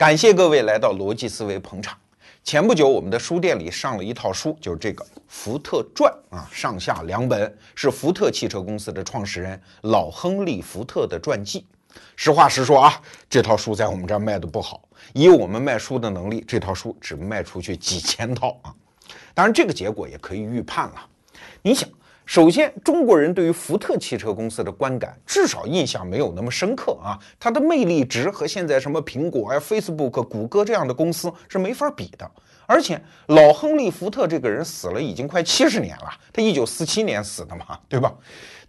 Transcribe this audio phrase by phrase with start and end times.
[0.00, 1.94] 感谢各位来到逻辑思维捧场。
[2.42, 11.66] 前不久，我们的书店里上了一套书，就是这个《福特传》啊，上下两本，是福特汽车公司的创始人老亨利·福特的传记。
[12.16, 18.74] 实话实说啊，这套书在我们这儿卖的不好，以我们卖书的能力，这套书只卖出去几千套啊。
[19.34, 21.06] 当然，这个结果也可以预判了。
[21.60, 21.86] 你想。
[22.30, 27.18] 首先，中国人对于福特汽车公司的观感，至少印象没有那么深刻啊。
[27.40, 32.30] 它的魅力值和现在什么苹果啊、Facebook、谷歌这样的公司是没法比的。
[32.66, 38.14] 而且，老亨利·福特这个人死了已经快七十年了，他一九四七年死的嘛，对吧？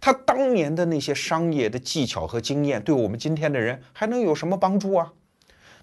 [0.00, 5.12] 他当年的那些商业的技巧和经验，对我们今天的人还能有什么帮助啊？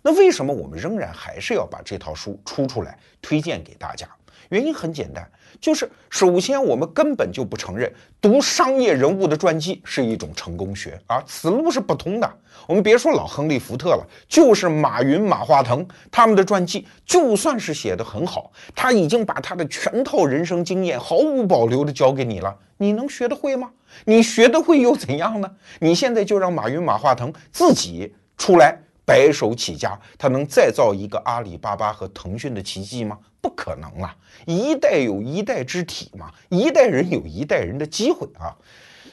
[0.02, 4.05] 那为什么我们仍然还是要把这套书出出来推荐给大家？
[4.49, 7.91] 原因很简单，就是首先我们根本就不承认
[8.22, 12.32] 读商业人物的传记是一种成功学啊，此路是不通的。
[12.68, 23.71] 我们别说老亨利·福特了，就是马云、马化腾他们的传记，就算是写的很好，他已经把他的全套人生经验毫无保留的教给你了，你能学得会吗？
[24.05, 25.49] 你学得会又怎样呢？
[25.80, 28.80] 你现在就让马云、马化腾自己出来。
[29.05, 33.18] 白手起家，他能再造一个阿里巴巴和腾讯的奇迹吗？
[33.41, 34.15] 不可能啊！
[34.45, 38.55] 一代有一代之体嘛，一代人有一代人的机会啊。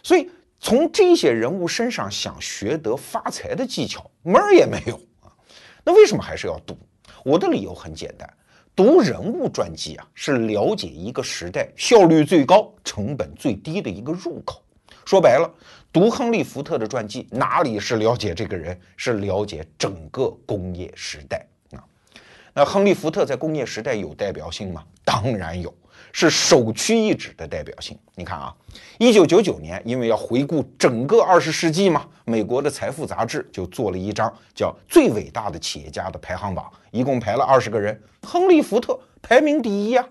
[0.03, 5.31] 所以从这些人物身上想学得发财的技巧，门儿也没有啊。
[5.85, 6.77] 那为什么还是要读？
[7.25, 8.29] 我的理由很简单，
[8.75, 14.63] 读人物传记啊，是了解一个时代效率最高、成本最低的一个入口。
[15.05, 15.49] 说白了。
[15.93, 21.47] 读亨利·福特的传记，哪里是了解这个人，是了解整个工业时代。
[22.59, 24.83] 那亨利·福特在工业时代有代表性吗？
[25.05, 25.71] 当然有，
[26.11, 27.99] 是首屈一指的代表性。
[28.15, 28.51] 你看啊，
[28.99, 40.03] 一九九九年，因为要回顾整个二十世纪嘛，美国的财富杂志就做了一张叫“最伟大的企业家”的排行榜，一共排了二十个人，亨利·福特排名第一呀。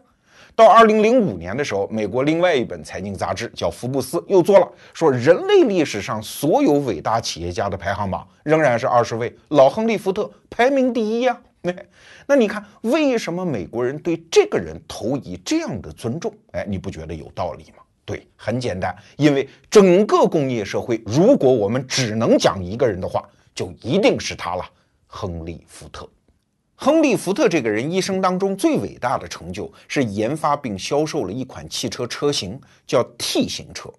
[0.55, 11.35] 到二零零五年的时候，美国另外一本财经杂志叫《福布斯》又做了说人类历史上所有伟大企业家的排行榜，仍然是二十位，老亨利·福特排名第一呀。
[11.65, 11.75] 那
[12.27, 16.33] 那你看，为什么美国人对这个人投以这样的尊重？
[16.51, 17.83] 哎，你不觉得有道理吗？
[18.05, 24.63] 对，很简单，因为整个工业社会，如果我们只能讲一个人的话，就一定是他了——
[25.07, 26.07] 亨利·福特。
[26.75, 33.89] 亨利·福特这个人一生当中最伟大的成就是研发并销售了一款汽车车型，叫 T 型车。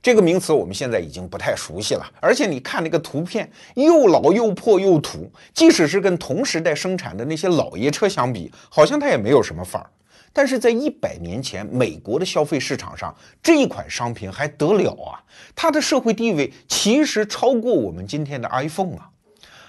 [0.00, 9.90] 这个名词我们现在已经不太熟悉了，而且你看那个图片，又老又破又土，即使是跟同时代生产的那些老爷车相比，好像它也没有什么范儿。
[10.32, 15.18] 但是在一百年前，美国的消费市场上，这一款商品还得了啊？
[15.56, 19.10] 它的社会地位其实超过我们今天的 iPhone 啊。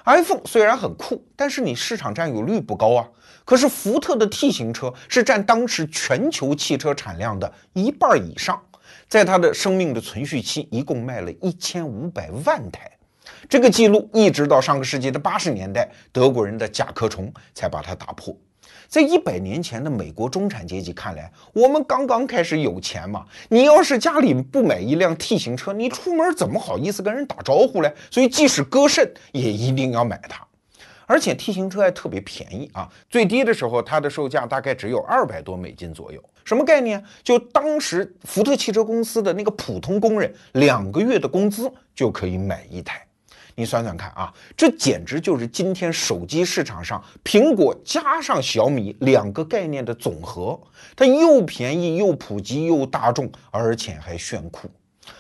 [0.06, 3.08] iPhone 虽然很酷，但是你市场占有率不高啊。
[3.46, 8.62] 可是福特的 T 型车是占当时全球汽车产量的一半以上，
[9.10, 12.90] 在他的生命的存续期，一共卖了一千五百万台。
[13.50, 18.38] 这个记录一直到上个世纪的八十年代，德国人的甲壳虫才把它打破。
[18.88, 23.26] 在一百年前的美国中产阶级看来，我们刚刚开始有钱嘛。
[23.50, 27.92] 你要是家里不买一辆 T 型车，你出门怎么好意思跟人打招呼嘞？
[28.12, 30.46] 所以即使割肾也一定要买它。
[31.10, 36.24] 而且 T 型车还特别便宜啊，最低的时候它的售价大概只有二百多美金左右。
[36.46, 37.04] 什么概念？
[37.24, 43.04] 就当时福特汽车公司的那个普通工人两个月的工资就可以买一台。
[43.56, 50.62] 你算算看啊，这简直就是今天手机市场上苹果加上小米两个概念的总和。
[50.96, 54.70] 它又便宜又普及又大众，而且还炫酷。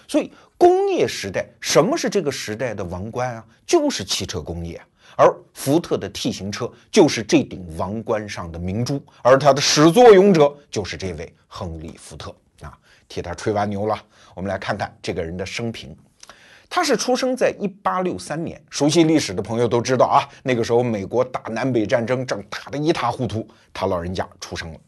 [0.07, 3.45] 所以工业时代，什么是这个时代的王冠啊？
[3.65, 4.79] 就是汽车工业。
[5.19, 12.71] 而福特的 T 型车就是这顶王冠上的明珠，而它的始作俑者就是这位亨利·福特啊。
[13.09, 14.01] 替他吹完牛了，
[14.33, 15.93] 我们来看看这个人的生平。
[16.69, 24.79] 他是出生在一八六三年，熟悉历史的朋友都知道啊，那个时候美国打南北战争正打得一塌糊涂，他老人家出生了。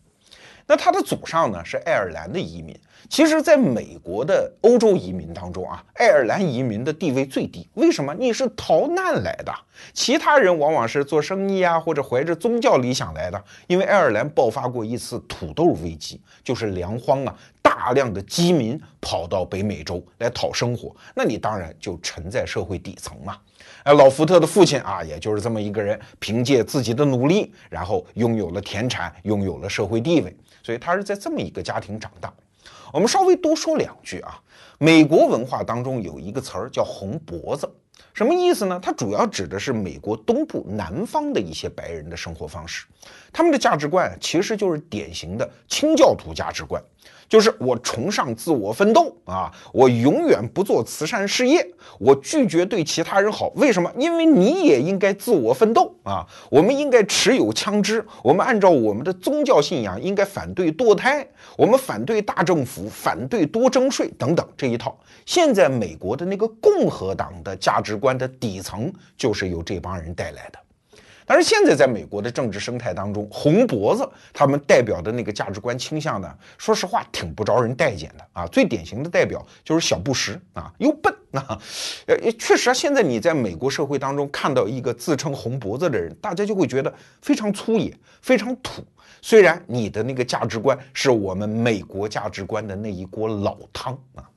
[0.65, 2.79] 那他的祖上呢是爱尔兰的移民。
[3.09, 7.67] 其实，在美国的欧洲移民当中啊，爱尔兰移民的地位最低。
[7.73, 8.13] 为什么？
[8.13, 9.53] 你是逃难来的，
[9.93, 13.43] 其他人往往是做生意啊，或者怀着宗教理想来的。
[13.67, 23.37] 因为爱尔兰爆发过一次土豆危机，就是粮荒啊，大量的饥民跑到北美洲来讨生活，那你当然就沉在社会底层嘛。
[23.83, 32.31] 哎，老福特的父亲啊，也就是这么一个人，凭借自己的努力，然后拥有了田产，拥有了社会地位，所以他是在这么一个家庭长大。
[32.93, 34.39] 我们稍微多说两句啊，
[34.77, 37.69] 美国文化当中有一个词儿叫“红脖子”，
[38.13, 38.79] 什么意思呢？
[38.81, 42.85] 它主要指的是美国东部南方的一些白人的生活方式，
[43.31, 46.83] 他们的价值观其实就是典型的清教徒价值观。
[47.31, 51.65] 就是我崇尚自我奋斗啊，我永远不做慈善事业，
[51.97, 53.47] 我拒绝对其他人好。
[53.55, 53.89] 为什么？
[53.97, 56.27] 因为你也应该自我奋斗啊。
[56.49, 61.25] 我们应该持有枪支，我们按照我们的宗教信仰应该反对堕胎，
[61.55, 64.93] 我们反对大政府，反对多征税等等这一套。
[65.25, 70.59] 现在美国的那个共和党的价值观的底层就是由这帮人带来的。
[71.33, 78.45] 但是现在在美国的政治生态当中，红脖子他们代表的那个价值观倾向呢，说实话挺不招人待见的啊。
[78.47, 81.57] 最典型的代表就是小布什啊，又笨啊，
[82.05, 88.83] 呃，确实啊，现在你在美国社会当中看到一个自称红脖子的人，大家就会觉得非常粗野，非常土。
[89.21, 94.27] 虽然你的那个价值观是我们美国价值观的那一锅老汤啊。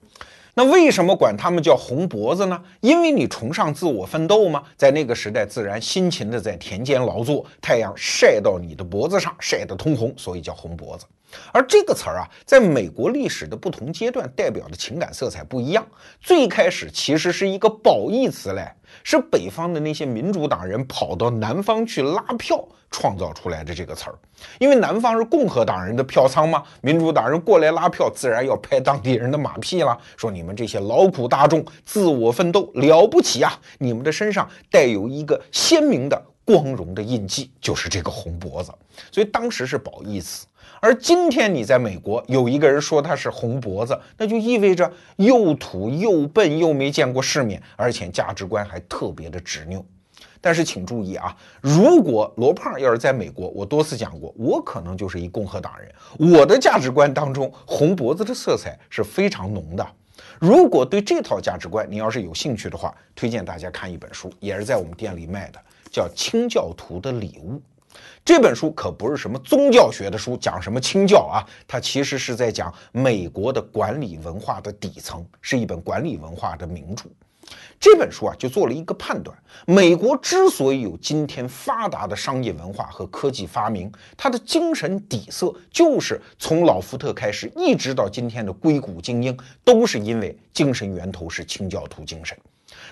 [0.56, 2.62] 那为什么管他们叫红脖子呢？
[2.80, 4.62] 因为你崇尚自我奋斗吗？
[4.76, 11.04] 在那个时代，自然辛勤的在田间劳作，太阳晒到你的脖子上，晒得通红，所以叫红脖子。
[11.50, 15.84] 而这个词儿啊，在美国历史的不同阶段，代表的情感色彩不一样。
[16.20, 18.70] 最开始其实是一个褒义词嘞，
[19.04, 24.18] 是北方的那些民主党人跑到南方去拉票创造出来的这个词儿。
[24.58, 38.72] 因为南方是共和党人的票仓嘛，民主党人过来拉票，自然要拍当地人的马屁了，说你们这些劳苦大众自我奋斗了不起啊，你们的身上带有一个鲜明的光荣的印记，就是这个红脖子。
[39.12, 40.46] 所以当时是褒义词。
[40.84, 49.82] 而今天你在美国有一个人说他是红脖子，那就意味着又土又笨又没见过世面，而且价值观还特别的执拗。
[50.42, 55.90] 但是请注意啊，如果罗胖要是在美国，我多次讲过，我可能就是一共和党人，
[56.34, 59.86] 我的价值观当中红脖子的色彩是非常浓的。
[60.38, 65.58] 如果对这套价值观你要是有兴趣的话，推荐大家看一本书，也是在我们店里卖的，
[65.90, 67.54] 叫《清教徒的礼物》。
[68.24, 71.44] 这本书可不是什么宗教学的书，讲什么清教啊？
[71.68, 77.04] 它其实是在讲美国的管理文化的底层，是一本管理文化的名著。
[77.78, 79.36] 这本书啊，就做了一个判断：
[79.66, 92.36] 美国之所以有今天发达的商业文化和科技发明，它的精神底色就是从老福特开始，一直到今天的硅谷精英，都是因为精神源头是清教徒精神。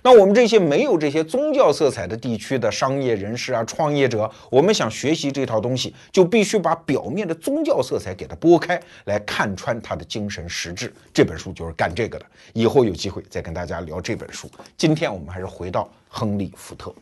[0.02, 10.92] 那我们这些没有这些宗教色彩的地区的商业人士啊、创业者，我们想学习这套东西，就必须把表面的宗教色彩给它拨开，来看穿它的精神实质。
[11.12, 12.26] 这本书就是干这个的。
[12.52, 14.50] 以后有机会再跟大家聊这本书。
[14.76, 16.92] 今天我们还是回到亨利·福特。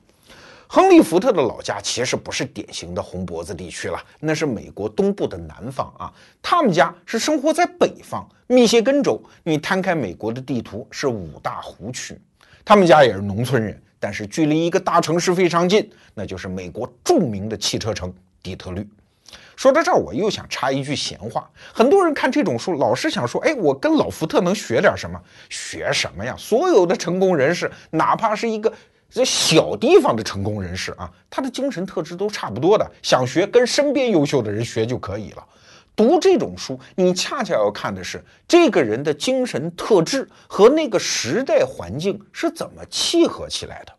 [0.73, 6.13] 亨利·福特的老家其实不是典型的红脖子地区了，那是美国东部的南方啊。
[6.41, 9.21] 他们家是生活在北方，密歇根州。
[9.43, 12.17] 你摊开美国的地图，是五大湖区。
[12.71, 18.15] 他们家也是农村人，但是距离一个大城市非常近，那就是美国著名的汽车城
[18.45, 18.89] 底特律。
[19.57, 25.21] 说到这儿，我又想插一句闲话：很多人看这种书，老是想说，哎，我跟老福特能学点什么？
[25.49, 26.33] 学什么呀？
[26.39, 28.73] 所有的成功人士，哪怕是一个
[29.11, 32.89] 这小地方的成功人士啊，他的精神特质都差不多的。
[33.03, 35.45] 想学，跟身边优秀的人学就可以了。
[36.01, 43.93] 读这种书，你恰恰要看的是这个人的精神特质和那个时代环境是怎么契合起来的。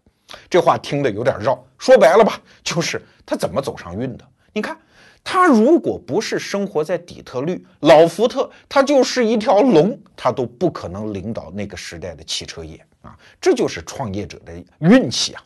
[0.50, 4.28] 这话听得有点绕，说白了吧，就是他怎么走上运的。
[4.52, 4.76] 你看，
[5.24, 13.16] 他如果不是生活在底特律，老福特他就是一条龙，他都不可能领导那个时代的汽车业啊。
[13.40, 15.44] 这就是创业者的运气啊。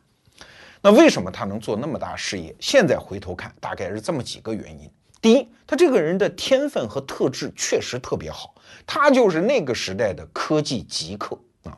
[0.82, 2.56] 那为什么他能做那么大事业？
[2.62, 4.90] 现在回头看，大概是这么几个原因。
[5.26, 8.54] 第一，他这个人的天分和特质确实特别好，
[8.86, 11.76] 他就是那个时代的科技极客啊！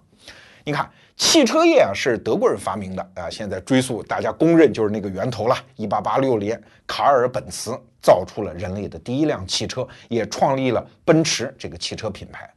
[0.65, 5.55] 你看，汽车业啊是德国人发明的啊，现在追溯大家公认就是那个源头了。
[5.77, 12.53] 一八八六年，卡尔本茨造出了人类的第一辆汽车，也创立了奔驰这个汽车品牌。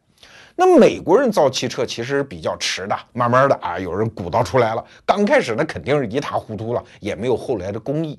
[0.56, 4.84] 那美国人造汽车其实比较迟的，慢慢的啊，有人鼓捣出来了。
[5.06, 8.18] 刚开始那肯定是一塌糊涂了，也没有后来的工艺。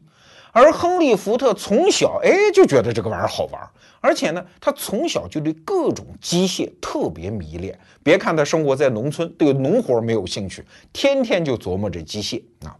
[0.51, 7.77] 而亨利·福特从小哎就觉得这个玩意儿好玩，而且呢，他从小就对各种机械特别迷恋。
[8.03, 12.75] 别看他生活在农村，对农活没有兴趣，天天就琢磨着机械啊。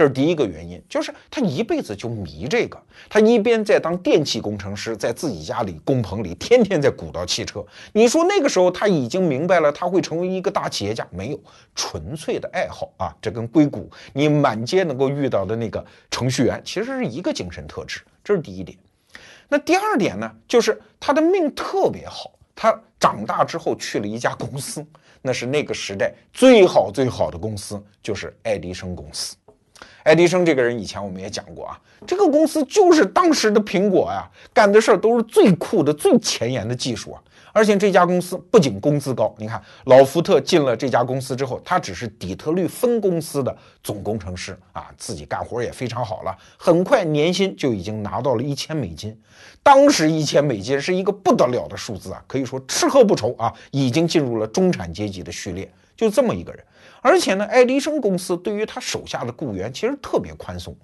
[0.00, 2.82] 这是第一个原因，就是他一辈子就迷这个。
[3.10, 7.62] 他一边在当电气工程师，在自己家里工棚里天天在鼓捣汽车。
[7.92, 11.40] 你说那个时候他已经明白了他会成为一个大企业家，没有
[11.74, 13.14] 纯粹的爱好啊。
[13.20, 18.00] 这跟硅谷你满街能够遇到的那个程序员其实是一个精神特质。
[18.24, 18.78] 这是第一点。
[19.50, 22.32] 那第二点呢，就是他的命特别好。
[22.56, 24.84] 他长大之后去了一家公司，
[25.22, 29.34] 那是那个时代最好最好的公司，就是爱迪生公司。
[30.02, 37.22] 爱迪生这个人以前我们也讲过啊，这个公司就是当时的苹果呀，干的事儿都是最酷的、最前沿的技术啊。
[37.52, 49.18] 而且这家公司不仅工资高，你看老福特进了这家公司之后，他只是底特律分公司的总工程师啊，自己干活也非常好了，很快年薪就已经拿到了一千美金。
[49.64, 55.70] 当时一千美金是一个不得了的数字啊，可以说吃喝不愁啊，已经进入了中产阶级的序列。
[56.00, 56.64] 就这么一个人，
[57.02, 60.74] 而且呢，爱迪生公司对于他手下的雇员其实特别宽松。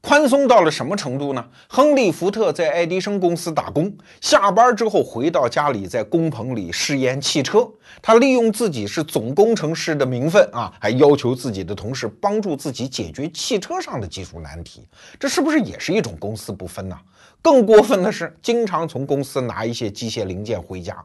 [0.00, 1.44] 宽松到了什么程度呢？
[1.68, 7.68] 亨利·福特在爱迪生公司打工，下班之后回到家里，在工棚里试验汽车。
[8.00, 14.86] 他利用自己是总工程师的名分啊，还要求自己的同事帮助自己解决汽车上的技术难题。
[15.18, 16.96] 这是不是也是一种公私不分呢？
[17.40, 20.96] 更过分的是，经常从公司拿一些机械零件回家。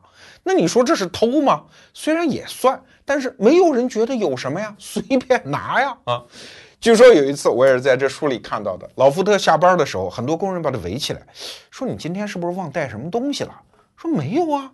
[0.44, 1.64] 那你说这是偷吗？
[1.94, 6.22] 虽然也算，但是没有人觉得有什么呀， 随便拿呀啊。
[6.82, 8.88] 据说有一次，我也是在这书里看到的。
[8.96, 11.22] 老福特下班的时候，很多工人把他围起来，
[11.72, 13.62] 说：“你今天是不是忘带什么东西了？”
[13.96, 14.74] 说：“没有啊，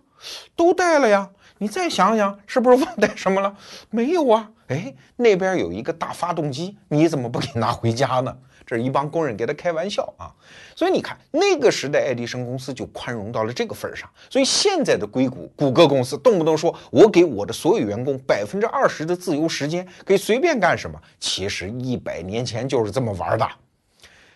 [0.56, 3.56] 都带了呀。”你再想想，是不是忘带什么了？
[3.88, 4.50] 没有啊。
[4.66, 8.36] 哎，那边有一个大发动机，你怎么不给拿回家呢？
[8.66, 10.32] 这是一帮工人给他开玩笑啊。
[10.76, 14.08] 所以你看，那个时代爱迪生公司就宽容到了这个份儿上。
[14.28, 21.00] 所以现在的硅谷、谷歌公司动不动说我给我的所有员工百分之二十的自由时间，可以随便干什么。
[21.20, 23.48] 其实一百年前就是这么玩的。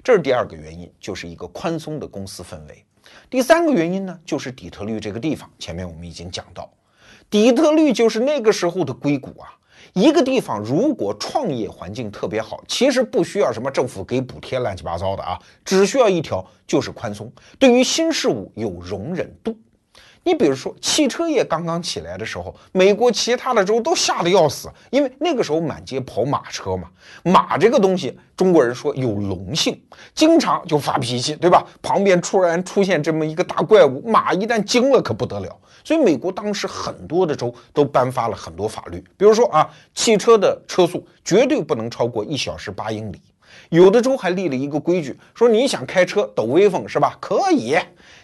[0.02, 2.84] 这是第二个原因，就是一个宽松的公司氛围。
[3.28, 5.50] 第三个原因呢，就是底特律这个地方。
[5.58, 6.70] 前面我们已经讲到，
[7.28, 9.54] 底特律就是那个时候的硅谷啊。
[9.94, 19.56] 一个地方如果创业环境特别好，其实不需要什么政府给补贴乱七八糟的啊，只需要一条就是宽松，对于新事物有容忍度。
[20.28, 26.86] 你比如说汽车业刚刚起来的时候，美国其他的州都吓得要死，因为那个时候满街跑马车嘛，
[27.24, 29.80] 马这个东西中国人说有龙性，
[30.14, 31.64] 经常就发脾气，对吧？
[31.80, 35.48] 旁边突然出现这么一个大怪物，马一旦惊了可不得了。
[35.82, 43.18] 所以美国当时很多的州都颁发了很多法律，比如说啊，汽车的车速绝对不能超过一小时八英里。
[43.70, 47.16] 有的州还立了一个规矩，说你想开车抖威风是吧？
[47.18, 47.74] 可以。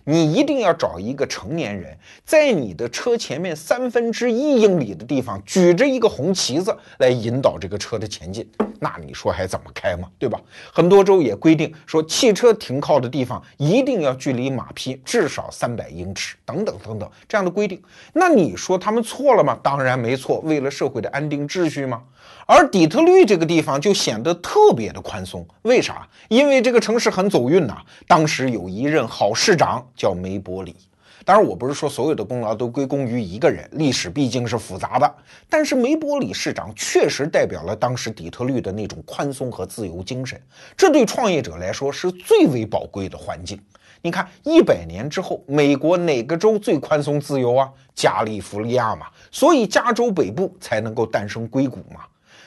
[0.06, 8.46] 你一定要找一个成年人，在你的车前面三分之一英里的地方举着一个红旗子来引导这个车的前进。
[8.80, 10.08] 那你说还怎么开嘛？
[10.18, 10.38] 对吧？
[10.70, 17.82] 很多州也规定说，汽车停靠的地方一定要距离马匹至少三百英尺，等等等等这样的规定。
[18.12, 19.58] 那你说他们错了吗？
[19.62, 22.02] 当然没错，为了社会的安定秩序吗？
[22.46, 26.06] 而底特律这个地方就显得特别的宽松，为啥？
[26.28, 27.78] 因为这个城市很走运呐。
[28.06, 30.76] 当时有一任好市长叫梅伯里，
[31.24, 35.14] 当然我不是说所有的功劳都归功于一个人，历史毕竟是复杂的。
[35.48, 40.40] 但是梅伯里市长确实代表了当时底特律的那种宽松和自由精神，
[40.76, 43.60] 这对创业者来说是最为宝贵的环境。
[44.02, 47.70] 你看，一百年之后，美国哪个州最宽松自由啊？
[47.94, 52.02] 加利福尼亚嘛，所以加州北部才能够诞生硅谷嘛。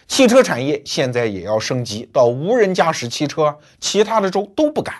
[0.07, 4.97] 汽车产业现在也要升级到无人驾驶汽车，其他的州都不敢，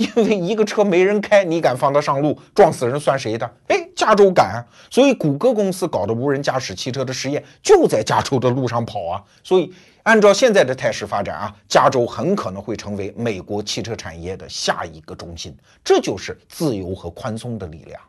[0.00, 3.54] 因为一个车没人开，你敢放它上路，撞死人算谁的？
[3.68, 9.22] 哎，加州敢，所以谷歌公司搞的无人驾驶汽车的实验就在加州的路上跑啊。
[9.44, 9.70] 所以
[10.04, 15.54] 按照现在的态势发展啊，加州很可能会成为美国汽车产业的下一个中心。
[15.84, 18.00] 这就是自由和宽松的力量。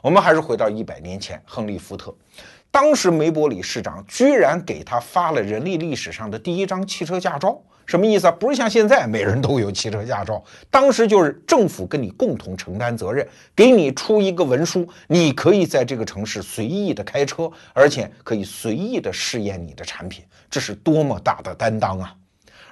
[0.00, 2.14] 我们还是回到一百年前，亨利·福特。
[2.70, 8.30] 当时梅伯里市长居然给他发了人类历史上的第一张汽车驾照，什么意思啊？
[8.32, 22.14] 不是像现在每人都有汽车驾照，当时就是政府跟你共同承担责任，给你出一个文书，你可以在这个城市随意的开车，而且可以随意的试验你的产品，这是多么大的担当啊！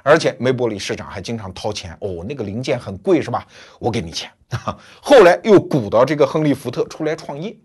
[0.03, 3.47] 而且梅伯里市长还经常掏钱哦，那个零件很贵是吧？
[3.79, 4.31] 我给你钱。
[5.01, 7.57] 后来又鼓捣这个亨利·福特出来创业。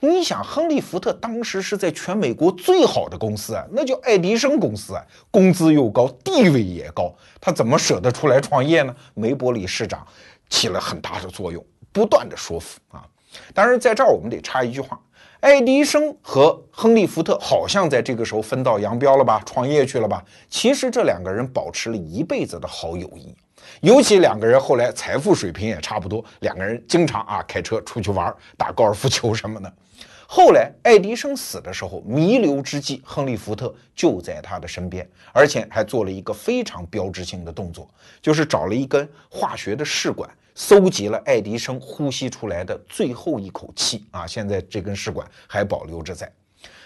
[0.00, 8.94] 你想，亨利·福特当时是在全美国最好的公司啊，那叫爱迪生公司啊，工资又高，地位也高，他怎么舍得出来创业呢？
[9.14, 10.06] 梅伯里市长
[10.48, 13.04] 起了很大的作用，不断的说服啊。
[13.52, 15.00] 当然，在这儿我们得插一句话：
[15.40, 20.24] 爱迪生和亨利·福特好像在这个时候分道扬镳了吧，创业去了吧？
[20.48, 23.34] 其实这两个人保持了一辈子的好友谊。
[23.80, 29.72] 尤其两个人后来财富水平也差不多，两个人经常啊开车出去玩，打高尔夫球什么的。
[30.30, 37.88] 后来爱迪生死的时候，弥留之际，亨利·福特就在他的身边，而且还做了一个非常标志性的动作，
[38.20, 46.30] 就是找了一根化学的试管，搜集了爱迪生呼吸出来的最后一口气啊，现在这根试管还保留着在。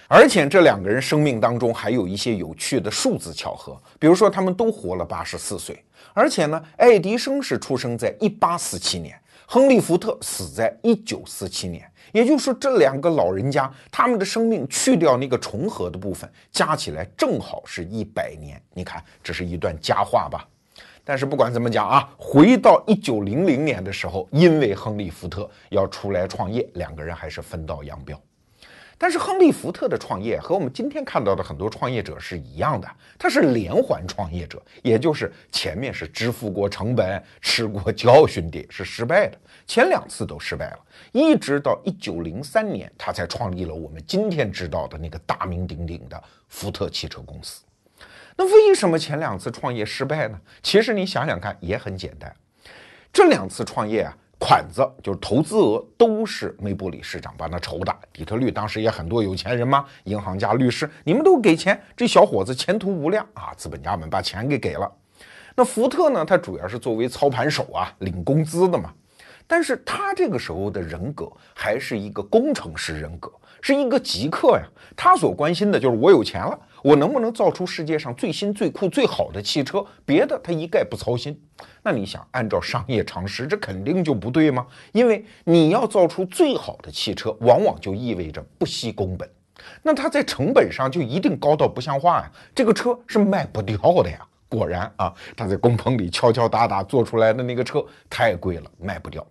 [0.07, 5.85] 而且这两个人生命当中还有一些有趣的数字巧合，比如说他们都活了八十四岁，
[6.15, 18.63] 而且呢，爱迪生是出生在一八四七年，亨利福特死在一九四七年，也就是说这两个老人家他们的生命去掉那个重合的部分，加起来正好是一百年。
[18.73, 20.47] 你看，这是一段佳话吧？
[21.05, 28.17] 但是不管怎么讲啊，回到一九零零年的时候，因为亨利福特要出来创业，两个人还是分道扬镳。
[29.03, 40.79] 但是亨利·福特的创业和我们今天看到的很多创业者是一样的，他是连环创业者，也就是前面是支付过成本、吃过教训的，是失败的，前两次都失败了，
[41.11, 47.65] 一直到一九零三年，他才创立了我们今天知道的那个大名鼎鼎的福特汽车公司。
[48.37, 50.41] 那为什么前两次创业失败呢？
[50.63, 52.33] 其实你想想看，也很简单，
[53.13, 54.17] 这两次创业啊。
[54.45, 63.55] 款子就是投资额都是梅布理事长帮他筹的，底特律当时也很多有钱人嘛，银行家、律师，你们都给钱，这小伙子前途无量啊！
[63.57, 64.91] 资本家们把钱给给了。
[65.55, 66.25] 那福特呢？
[66.25, 68.93] 他主要是作为操盘手啊，领工资的嘛。
[69.47, 73.31] 但是他这个时候的人格还是一个工程师人格，
[73.61, 74.65] 是一个极客呀。
[74.97, 76.59] 他所关心的就是我有钱了。
[76.83, 79.85] 我能不能造出世界上最新、最酷、最好的汽车？
[80.05, 81.41] 别的他一概不操心。
[81.83, 84.67] 那你想，按照商业常识，这肯定就不对吗？
[84.93, 89.29] 因为你要造出最好的汽车，往往就意味着不惜工本。
[89.83, 92.31] 那它在成本上就一定高到不像话呀！
[92.55, 94.19] 这个车是卖不掉的呀。
[94.49, 99.27] 果然啊，他在工棚里敲敲打打做出来的那个车太贵了，卖不掉。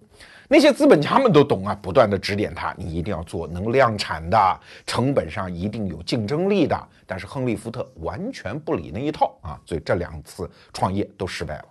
[0.54, 6.78] 那些资本家们都懂啊，不断的指点他，你一定要做能量产的，成本上一定有竞争力的。
[7.08, 11.66] 但是亨利·福特完全不理那一套啊，所以这两次创业都失败了。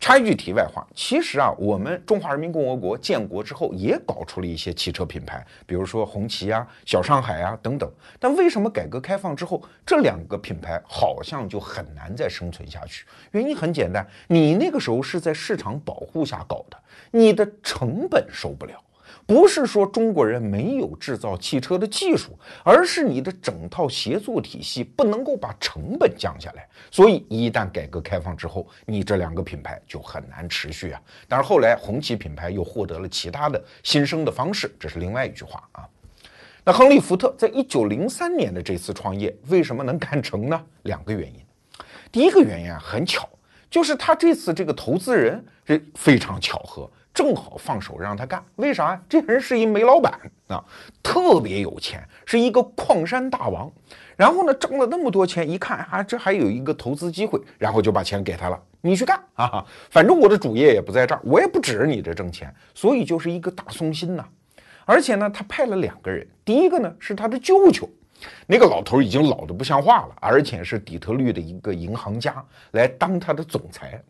[0.00, 7.88] 插一句题外话，其实啊，我们中华人民共和国建国之后也搞出了一些汽车品牌，比如说红旗啊、小上海啊等等。
[8.18, 13.06] 但为什么改革开放之后，这两个品牌好像就很难再生存下去？
[13.30, 16.76] 原因很简单，你那个时候是在市场保护下搞的，
[17.12, 18.74] 你的成本受不了。
[19.24, 26.68] 不是说中国人没有制造汽车的技术，而是你的整套协作体系不能够把成本降下来。
[26.90, 31.00] 所以一旦改革开放之后，你这两个品牌就很难持续啊。
[31.28, 35.88] 但是后来红旗品牌又获得了其他的新生的方式，这是另外一句话啊。
[36.64, 40.60] 那亨利·福特在一九零三年的这次创业为什么能干成呢？
[40.82, 41.40] 两个原因。
[42.10, 43.28] 第一个原因啊，很巧，
[43.70, 46.90] 就是他这次这个投资人是非常巧合。
[47.12, 49.00] 正好放手让他干，为啥？
[49.08, 50.64] 这人是一煤老板啊，
[51.02, 53.70] 特别有钱，是一个矿山大王。
[54.16, 59.64] 然后呢，挣了那么多钱，一看啊，这还有一个投资机会，然后就把钱给他了，你去干啊！
[59.90, 64.24] 反正我的主业也不在这儿，我也不指着你这挣钱，所以就是一个大松心呐。
[64.84, 67.88] 而且呢，他派了两个人，第一个呢是他的舅舅，
[68.46, 74.00] 那个老头已经老得不像话了，而且是底特律的一个银行家，来当他的总裁。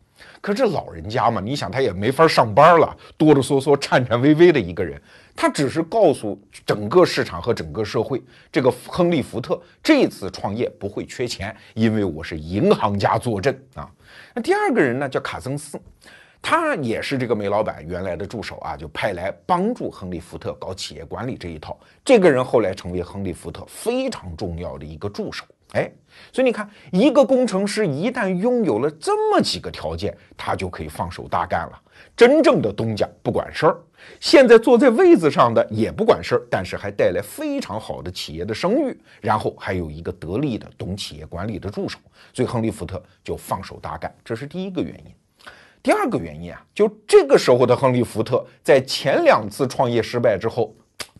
[0.41, 5.01] 可这老人家嘛，你想他也没法上班了，哆哆嗦嗦、颤颤巍巍的一个人，
[5.35, 13.89] 他只是告诉整个市场和整个社会，这个亨利·福特这次创业不会缺钱，因为我是银行家坐镇啊。
[14.33, 15.79] 那第二个人呢，叫卡曾斯，
[16.41, 21.79] 他也是这个煤老板原来的助手啊，就派来帮助亨利·福特搞企业管理这一套。
[22.03, 25.45] 这个人后来成为亨利·福特非常重要的一个助手。
[25.73, 25.91] 哎，
[26.31, 31.81] 所以你看，一个工程师一旦拥有了这么几个条件，他就可以放手大干了。
[32.15, 33.77] 真正的东家不管事儿，
[34.19, 41.97] 现在坐在位子上的也不管事儿，但是还带来非常好的企业的声誉，然后还有一个得力的懂企业管理的助手，
[42.33, 44.13] 所以亨利·福特就放手大干。
[44.23, 45.13] 这是第一个原因。
[45.81, 50.73] 第二个原因啊，就这个时候的亨利·福特在前两次创业失败之后。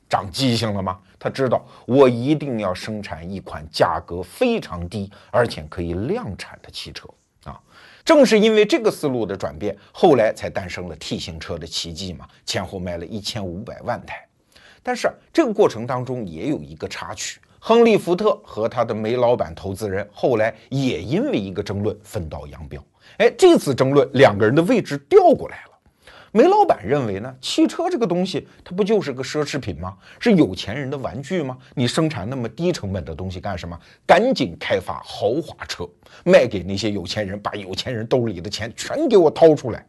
[0.10, 1.00] 长记性了吗？
[1.24, 7.08] 他知道我一定要生产一款价格非常低，而且可以量产的汽车
[7.46, 7.58] 啊！
[8.04, 14.28] 正是因为这个思路的转变，后来才诞生了 T 型车的奇迹嘛，前后卖了一千五百万台。
[14.84, 22.84] 但是这个过程当中也有一个插曲，亨利·福特和他的煤老板投资人后来也因为一个争论分道扬镳。
[23.20, 25.73] 哎，这次争论两个人的位置调过来了。
[26.36, 29.96] 煤老板认为呢，汽车这个东西，它不就是个奢侈品吗？
[30.20, 31.56] 是有钱人的玩具吗？
[31.76, 33.80] 你生产那么低成本的东西干什么？
[34.04, 35.88] 赶紧开发豪华车，
[36.26, 39.86] 卖给那些有钱人，把有钱人兜里的钱全给我掏出来。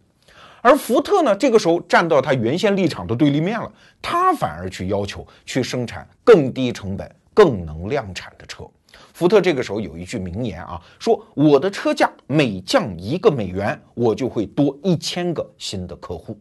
[0.61, 8.65] 而福特呢，这个时候站到他原先立场的对立面了，他反而去要求去生产更低成本、更能量产的车。
[9.15, 16.37] 福特这个时候有一句名言啊，说我的车价每降一个美元，我就会多一千个新的客户。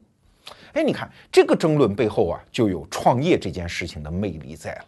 [0.74, 4.86] 哎，你看这个争论背后啊，就有创业这件事情的魅力在了。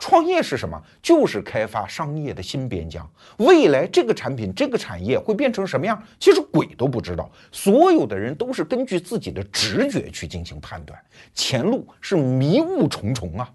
[0.00, 0.80] 创业是什么？
[1.00, 3.08] 就是开发商业的新边疆。
[3.36, 6.00] 未来这个产品、这个产业会变成什么样？
[6.18, 7.30] 其实鬼都不知道。
[7.52, 11.00] 所有的人都是根据自己的直觉去进行判断，
[11.34, 13.48] 前路是迷雾重重啊！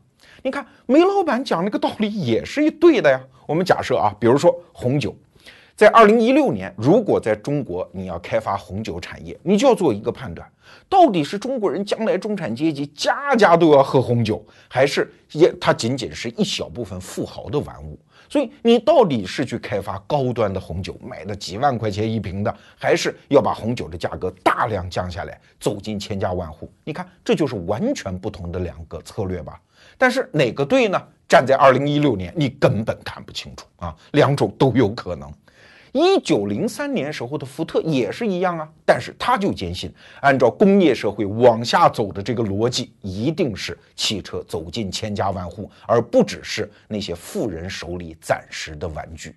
[0.44, 3.20] 你看煤老板讲那个道理也是一对的呀。
[3.48, 5.16] 我们假设啊，比如说红酒。
[5.76, 10.48] 在二零一六年，如果在中国你要开发红酒产业，你就要做一个判断：
[10.88, 17.98] 到底是中国人将来中产阶级家家都要喝红酒，还是也它仅仅是一小部分富豪的玩物？
[18.30, 26.72] 所以你到底是去开发高端的红酒，买的几万块钱一瓶的，还是要把红酒的价格大量降下来，走进千家万户？
[26.84, 29.60] 你看，这就是完全不同的两个策略吧？
[30.04, 31.02] 但是哪个对呢？
[31.30, 35.32] 站在二零一六年，你根本看不清楚啊，两种都有可能。
[35.94, 39.90] 一九零三年时候的福特也是一样啊，但是他就坚信，
[40.20, 49.34] 按照工业社会往下走的这个逻辑，一定是汽车走进千家万户，而不只是那些富人手里暂时的玩具。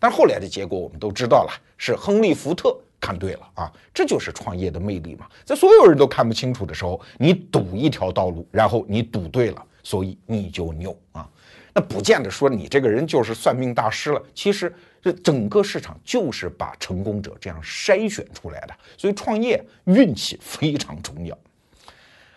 [0.00, 11.28] 但后来的结果我们都知道了，是亨利·福特看对了啊，这就是创业的魅力嘛，在所有人都看不清楚的时候，你赌一条道路，然后你赌对了，所以你就牛啊。
[11.72, 14.74] 那不见得说你这个人就是算命大师了，其实。
[15.02, 21.38] 这整个市场就是把成功者这样筛选出来的，所以创业运气非常重要。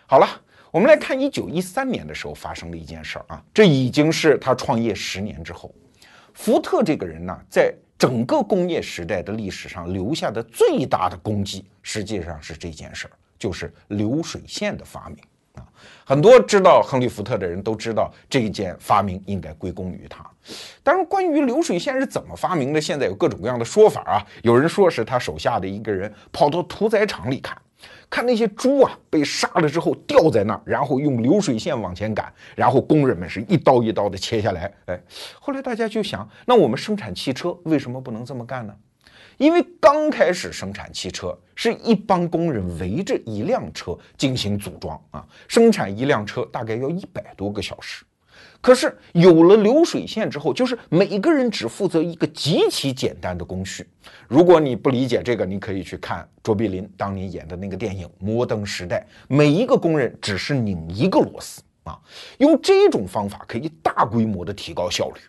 [0.06, 5.74] 好了，我们来看一九一三年的时候发生的一件事儿啊，这已经是他创业十年之后。
[6.32, 15.18] 福特这个人呢，在整个工业时代的历史上留下的最大的功绩，实际上是这件事儿，就是流水线的发明
[15.60, 15.66] 啊。
[16.04, 20.24] 很多知道亨利·福特的人都知道这一件发明应该归功于他。
[20.82, 24.26] 当然，关于流水线是怎么发明的，现在有各种各样的说法啊。
[24.42, 27.56] 有人说是他手下的一个人跑到屠宰场里看，
[28.08, 34.72] 看那些猪啊被杀了之后吊在那儿，然后用流水线往前赶，然后工人们是一刀一刀的切下来。
[34.86, 35.00] 哎，
[35.38, 38.74] 后来大家就想，那我们生产汽车为什么不能这么干呢？
[39.40, 48.04] 因为刚开始生产汽车是一帮工人围着一辆车进行组装啊，生产一辆车大概要一百多个小时。
[48.60, 53.88] 可是有了流水线之后，就是每个人只负责一个极其简单的工序。
[54.28, 61.98] 如果你不理解这个，你可以去看卓别林当年演的那个电影《摩登时代》，每一个工人只是拧一个螺丝啊。
[62.36, 65.20] 用这种方法可以大规模的提高效率。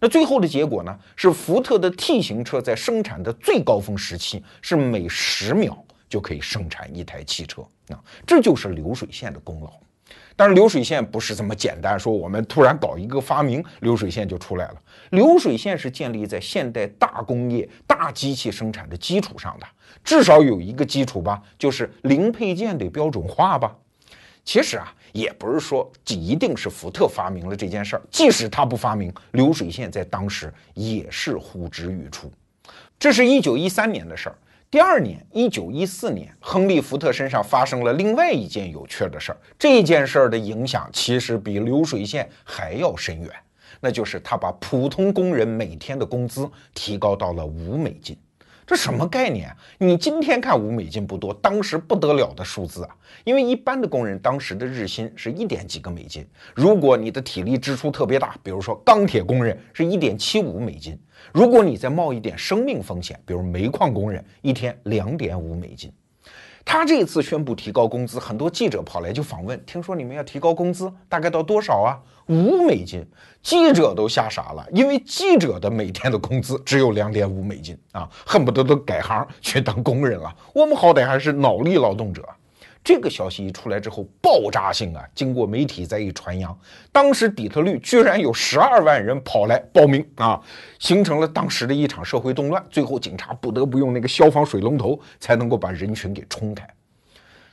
[0.00, 0.98] 那最后的结果呢？
[1.16, 5.76] 是福特的 T 型车在生产的最高峰时期是每十秒
[6.08, 9.72] 就可以生产一台汽车啊，这就是流水线的功劳。
[10.36, 14.74] 但是流水线不是这么简单，说我们突然搞一个发明，流水线就出来了。
[15.10, 19.66] 流水线是建立在现代大工业、大机器生产的基础上的，
[20.04, 23.76] 至少有一个基础吧，就是零配件得标准化吧。
[24.44, 32.30] 其实啊，也不是说这一定是福特发明了这件事儿，即使他不发明，流水线在当时也是呼之欲出。
[32.98, 34.38] 这是一九一三年的事儿。
[34.70, 39.38] 第二年，一九一四年，亨利·福特身上发生了另外一件有趣的事儿。
[39.58, 43.30] 这件事儿的影响其实比流水线还要深远，
[43.80, 48.14] 那就是他把普通工人每天的工资提高到了五美金。
[48.68, 49.56] 这什么概念啊？
[49.78, 52.94] 你今天看五美金不多，当时不得了的数字啊！
[53.24, 56.22] 因为一般的工人当时的日薪是一点几个美金，
[56.54, 60.98] 如果你的体力支出特别大，比如说钢铁工人是一点七五美金，
[61.32, 65.90] 如果你再冒一点生命风险，比如煤矿工人，一天两点五美金。
[66.70, 71.98] 他这次宣布提高工资，很多记者跑来就访问，听说你们要提高工资，大概到多少啊？
[72.26, 73.02] 五美金，
[73.42, 80.30] 记者都吓傻了，因为记者的每天的工资只有两点五美金啊，恨不得都改行去当工人了。
[80.52, 82.22] 我们好歹还是脑力劳动者。
[82.88, 85.06] 这个消息一出来之后，爆炸性啊！
[85.14, 86.58] 经过媒体再一传扬，
[86.90, 90.40] 当时底特律居然有十二万人跑来报名啊，
[90.78, 92.64] 形成了当时的一场社会动乱。
[92.70, 96.66] 最后警察不得不用那个消防水龙头才能够把人群给冲开。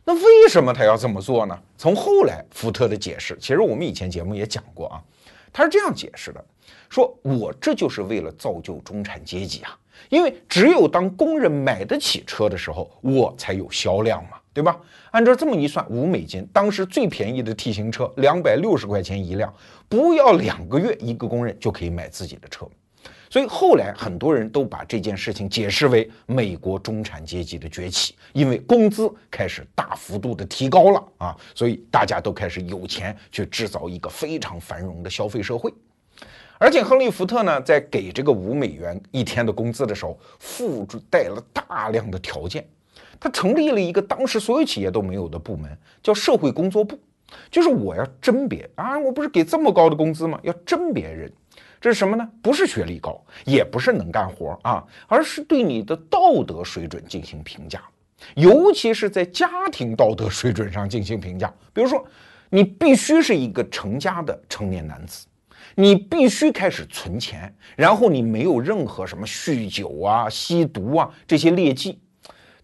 [0.05, 1.59] 那为什么他要这么做呢？
[1.77, 5.03] 从后来福特的解释，其实我们以前节目也讲过啊，
[5.51, 6.41] 他是这样解释的：
[6.89, 14.37] 说我这就是为了造就中产阶级啊，因为只有当工人买得起车的时候，我才有销量嘛。
[14.55, 14.79] 对吧？
[15.11, 19.53] 按照这么一算，五美金，当时最便宜的 T 型车两百六十块钱一辆，
[19.89, 22.65] 不要两个月，一个工人就可以买自己的车。
[23.29, 35.73] 所以后来很多人都把这件事情解释为美国中产阶级的崛起，因为工资开始大幅度的提高了啊，所以大家都开始有钱去制造一个非常繁荣的消费社会。
[36.57, 42.65] 而且亨利·福特呢，在给这个五美元一天的工资的时候，附带了大量的条件。
[43.19, 46.99] 他成立了一个当时所有企业都没有的部门，叫社会工作部，
[47.49, 50.39] 就是我要甄别啊，我不是给这么高的工资吗？
[50.43, 51.31] 要甄别人，
[51.79, 52.29] 这是什么呢？
[52.41, 57.81] 不是学历高，也不是能干活啊，而是对你的道德水准进行评价，
[58.35, 61.53] 尤其是在家庭道德水准上进行评价。
[61.73, 62.05] 比如说，
[62.49, 65.25] 你必须是一个成家的成年男子。
[65.77, 71.99] 你必须开始存钱，然后你没有任何什么酗酒啊、吸毒啊这些劣迹。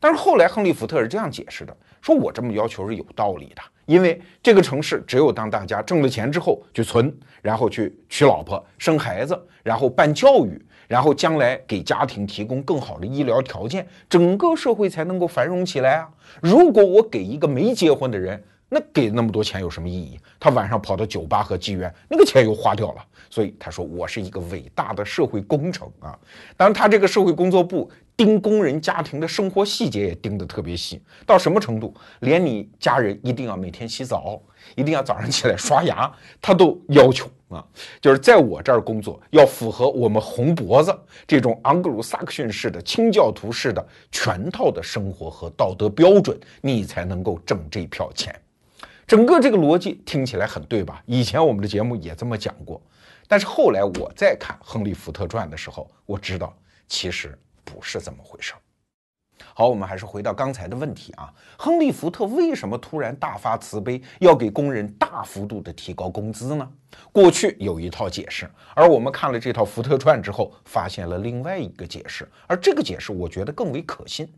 [0.02, 16.10] 但是后来亨利·福特是这样解释的：说我这么要求是有道理的，因为这个城市只有当大家挣了钱之后去存，然后去娶老婆、生孩子，然后办教育，然后将来给家庭提供更好的医疗条件，整个社会才能够繁荣起来啊！
[16.42, 20.20] 如果我给一个没结婚的人，那给那么多钱有什么意义？
[20.40, 23.06] 他晚上跑到酒吧和妓院，那个钱又花掉了。
[23.30, 26.18] 所以他说我是一个伟大的社会工程啊。
[26.58, 27.90] 当然，他这个社会工作部
[28.24, 31.92] 盯工人家庭的生活细节也盯得特别细，到什么程度？
[32.20, 34.40] 连你家人一定要每天洗澡，
[34.76, 37.66] 一定要早上起来刷牙，他都要求啊。
[38.00, 48.40] 就是在我这儿工作，要符合我们红脖子这种盎格鲁撒克逊式的清教徒式的全套的生活和道德标准，你才能够挣这票钱。
[49.08, 51.02] 整个这个逻辑听起来很对吧？
[51.08, 52.80] 以前我们的节目也这么讲过，
[53.28, 56.56] 但是后来我在看《亨利·福特传》的时候，我知道
[56.88, 58.60] 其实不是这么回事儿。
[59.54, 66.72] 好，我们还是回到刚才的问题啊，亨利·福特为什么突然大发慈悲，要给工人大幅度的提高工资呢？
[67.12, 74.32] 过去有一套解释，而我们看了这套《福特传》之后，发现了另外一个解释，而这个解释我觉得更为可信。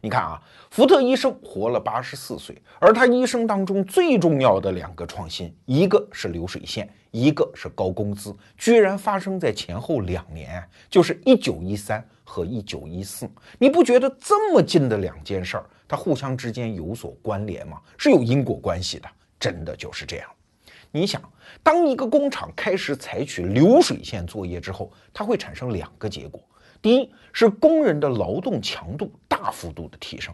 [0.00, 13.28] 你看啊，福特一生活了八十四岁，而他一生当中最重要的两个创新，一个是流水线，一个是高工资，居然发生在前后两年，就是一九一三和一九一四。
[13.58, 17.80] 你不觉得这么近的两件事儿，它互相之间有所关联吗？
[17.96, 19.08] 是有因果关系的，
[19.38, 20.28] 真的就是这样。
[20.90, 21.20] 你想，
[21.62, 26.40] 当一个工厂开始采取流水线作业之后，它会产生两个结果。
[26.80, 30.32] 第一是工人的劳动强度大幅度的提升。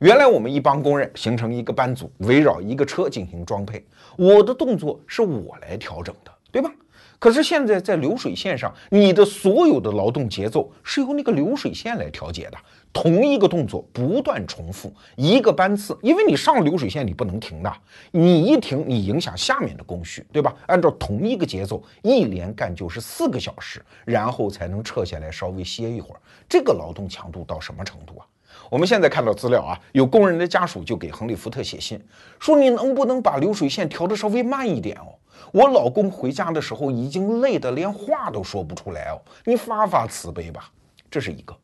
[0.00, 3.84] 原来我们一帮工人形成一个班组，围绕一个车进行装配，
[4.16, 6.70] 我的动作是我来调整的，对吧？
[7.18, 12.58] 可是现在在流水线上，你的所有的劳动节奏是由那个流水线来调节的。
[12.90, 17.72] 同一个动作不断重复一个班次，因为你上流水线你不能停的，
[18.10, 20.54] 你一停你影响下面的工序，对吧？
[20.66, 26.20] 按照同一个节奏一连干就是四个小时，然后才能撤下来稍微歇一会儿。
[26.48, 28.26] 这个劳动强度到什么程度啊？
[28.70, 32.02] 我们现在看到资料啊，有工人的家属就给亨利·福特写信
[32.40, 35.14] 说：“你能不能把流水线调得稍微慢一点哦？
[35.52, 40.70] 我老公回家的时候已经累得连话都说不出来哦，你发发慈悲吧。”
[41.10, 41.56] 这是一个。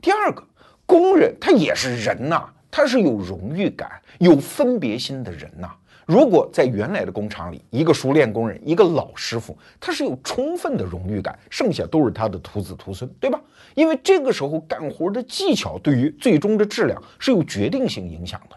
[0.00, 0.42] 第二个。
[0.84, 5.70] 工人他也是人呐，他是有荣誉感、有分别心的人呐。
[6.04, 13.40] 如果在原来的工厂里，一个熟练工人，一个老师傅，他是有充分的荣誉感，剩下都是他的徒子徒孙，对吧？
[13.74, 18.56] 因为这个时候干活的技巧对于最终的质量是有决定性影响的。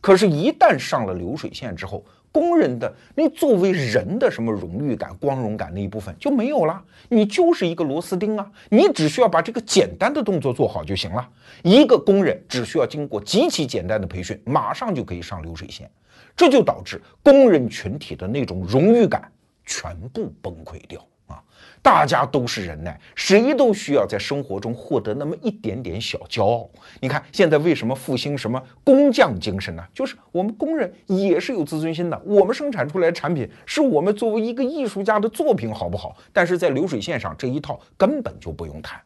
[0.00, 2.02] 可是，一旦上了流水线之后，
[2.36, 8.46] 工人的你作为人的什么荣誉感、光荣感那一部分就没有了，你就是一个螺丝钉啊！
[8.68, 11.26] 你只需要把这个简单的动作做好就行了。
[11.62, 15.90] 一个工人只需要经过极其简单的培训，马上就可以上流水线，
[16.36, 19.32] 这就导致工人群体的那种荣誉感
[19.64, 21.02] 全部崩溃掉。
[21.86, 26.68] 大家都是人呢，谁都需要在生活中获得那么一点点小骄傲。
[26.98, 29.86] 你看现在为什么复兴什么工匠精神呢？
[29.94, 32.20] 就是我们工人也是有自尊心的。
[32.24, 36.16] 我们生产出来产品是我们作为一个艺术家的作品，好不好？
[36.32, 39.00] 但是在流水线上这一套根本就不用谈。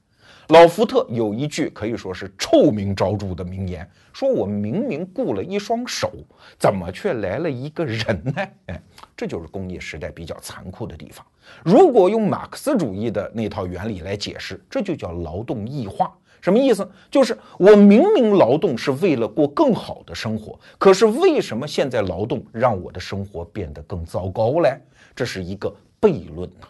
[0.49, 6.11] 老福特有一句可以说是臭名昭著的名言，说我明明雇了一双手，
[6.59, 8.35] 怎么却来了一个人呢？
[8.69, 8.83] 哎，
[9.15, 11.25] 这就是工业时代比较残酷的地方。
[11.65, 16.13] 如果用马克思主义的那套原理来解释，这就叫劳动异化。
[16.41, 16.89] 什么意思？
[17.11, 24.81] 就是我明明劳动是为了过更好的生活，可是为什么现在劳动让我的生活变得更糟糕嘞？
[25.15, 26.67] 这是一个悖论呐。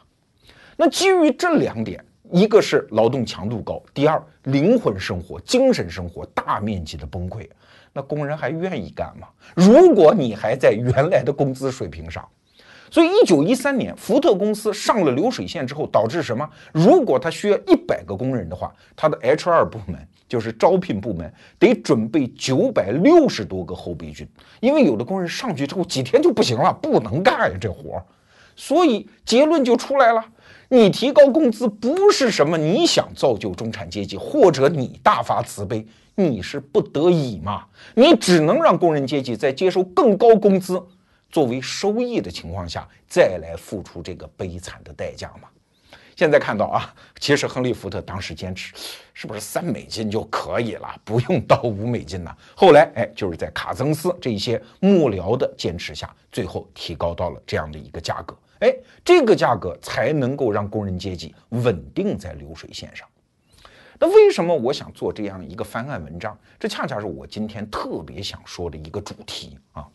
[0.77, 2.05] 那基于这两点。
[2.33, 7.49] 一个是劳动强度高，第二灵魂生活、精神生活大面积的崩溃，
[7.93, 9.27] 那工人还愿意干吗？
[9.57, 12.25] 如果你还在原来的工资水平上，
[12.91, 16.49] 所以一九一三年福特公司上了流水线之后，导致什么？
[16.73, 19.97] 如果他需要一百个工人的话，他的 H 二部门
[20.29, 24.29] 就是招聘部门得准备九百六十多个后备军，
[24.61, 28.05] 因为有的工人上去之后几天就不行了，不能干呀这活儿，
[28.57, 30.25] 所以结论就出来了。
[30.69, 37.65] 你提高工资不是什么你想造就中产阶级，或者你大发慈悲，你是不得已嘛？
[37.95, 40.81] 你只能让工人阶级在接受更高工资
[41.31, 45.49] 作为收益的情况下，再来付出这个悲惨的代价嘛？
[46.17, 48.75] 现在看到啊，其实亨利·福特当时坚持，
[49.15, 52.37] 是不是三美金就可以了，不用到五美金呢？
[52.55, 58.37] 后来，哎，就是在卡曾斯这些幕僚的坚持下，最后提高到了这样的一个价格。
[58.59, 63.09] 哎，这个价格才能够让工人阶级稳定在流水线上。
[63.99, 66.39] 那为什么我想做这样一个翻案文章？
[66.59, 69.89] 这恰恰是我今天特别想说的一个主题啊。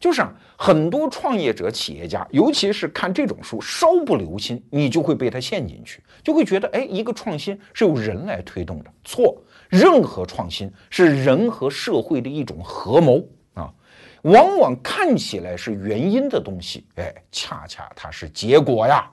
[0.00, 8.90] 就是啊，很多创业者、企业家，尤其是看这种书，稍不留心，你就会被他陷进去，就会觉得，哎，一个创新是由人来推动的。
[9.04, 9.36] 错，
[9.68, 13.22] 任何创新是人和社会的一种合谋
[13.54, 13.72] 啊。
[14.22, 19.10] 往往看起来是原因的东西，哎，恰恰它是结果呀。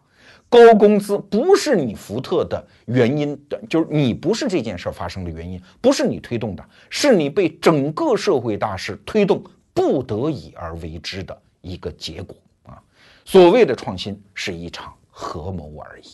[0.47, 9.43] 高工资不是你福特的原因的，就是你不是这件事发生的原因，不是你推动的，是你被整个社会大势推动。
[9.75, 12.81] 不得已而为之的一个结果啊！
[13.25, 16.05] 所谓的创新是一场合谋而已。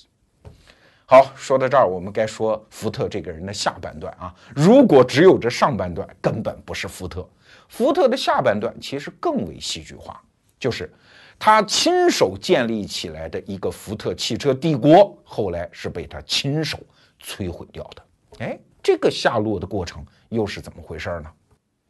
[1.05, 4.33] 好，说到这儿，我们该说福特这个人的下半段啊。
[4.55, 7.29] 如果只有这上半段，根本不是福特。
[7.69, 10.19] 福特的下半段其实更为戏剧化，
[10.59, 10.91] 就是
[11.37, 16.79] 他亲手建立起来的一个福特汽车帝国，后来是被他亲手
[17.21, 18.03] 摧毁掉的。
[18.39, 21.31] 哎，这个下落的过程又是怎么回事呢？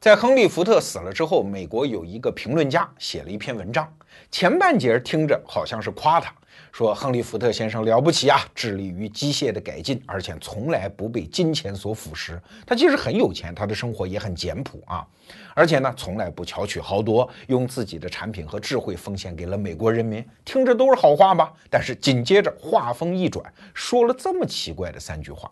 [0.01, 3.87] 在亨利·福特死了之后，美国有一个评论家写了一篇文章，
[4.31, 6.33] 前半截听着好像是夸他，
[6.71, 12.35] 说亨利·福特先生了不起啊，致力于机械的改进，而且从来不被金钱所腐蚀。
[12.65, 15.05] 他其实很有钱，他的生活也很简朴啊，
[15.53, 20.25] 而且呢，从来不巧取豪夺，用自己的产品和智慧奉献给了美国人民。
[20.43, 21.53] 听着都是好话吧？
[21.69, 25.51] 但是紧接着话锋一转，说了这么奇怪的三句话，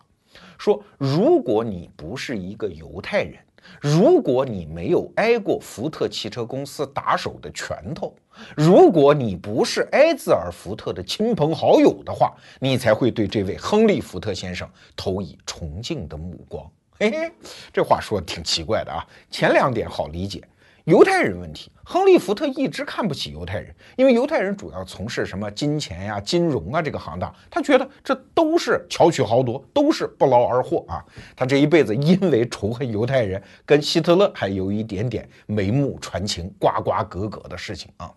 [0.58, 3.38] 说如果你不是一个犹太人。
[3.80, 8.14] 如果你没有挨过福特汽车公司打手的拳头，
[8.56, 16.70] 如果你不是埃兹尔·福特的亲朋好友的话，你才会对这位亨利·福特先生投以崇敬的目光。
[16.98, 17.32] 嘿嘿，
[17.72, 19.06] 这话说的挺奇怪的啊。
[19.30, 20.42] 前两点好理解。
[20.84, 31.04] 犹太人问题，亨利·福特一直看不起犹太人，因为犹太人主要从事什么金钱呀、金融啊这个行当，他觉得这都是巧取豪夺，都是不劳而获啊。
[31.34, 38.08] 他这一辈子因为仇恨犹太人，跟希特勒还有一点点眉目传情、瓜瓜葛葛的事情啊。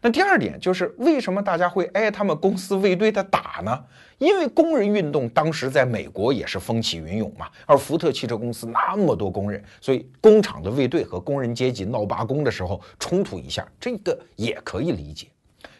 [0.00, 3.84] 那第二点就是为什么大家会挨他们公司卫队的打呢？
[4.18, 15.28] 因为工人运动当时在美国也是风起云涌嘛，而福特汽车公司那么多工人，所以工厂的卫队和工人阶级闹罢工的时候冲突一下，这个也可以理解。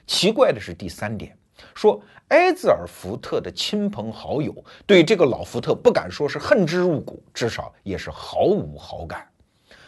[0.06, 1.36] 奇怪的是第三点，
[1.74, 4.54] 说埃兹尔福特的亲朋好友
[4.86, 9.26] 对这个老福特不敢说是恨之入骨，至少也是毫无好感。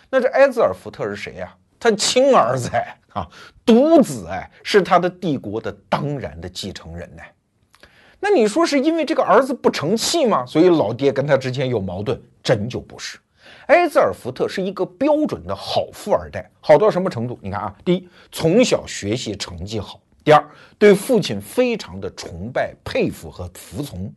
[0.09, 1.57] 那这埃兹尔福特是谁呀？
[1.81, 3.27] 他亲儿子哎啊，
[3.65, 7.23] 独子哎，是他的帝国的当然的继承人呢。
[8.21, 10.45] 那你说是因为这个儿子不成器吗？
[10.45, 12.21] 所以老爹跟他之间有矛盾？
[12.43, 13.19] 真就不是。
[13.67, 17.39] 埃兹尔福特是一个标准的好富二代，好到什么程度？
[17.43, 20.45] 你看啊，第一，从小学习成绩好；第二，
[20.79, 24.09] 对父亲非常的崇拜、佩服和服从；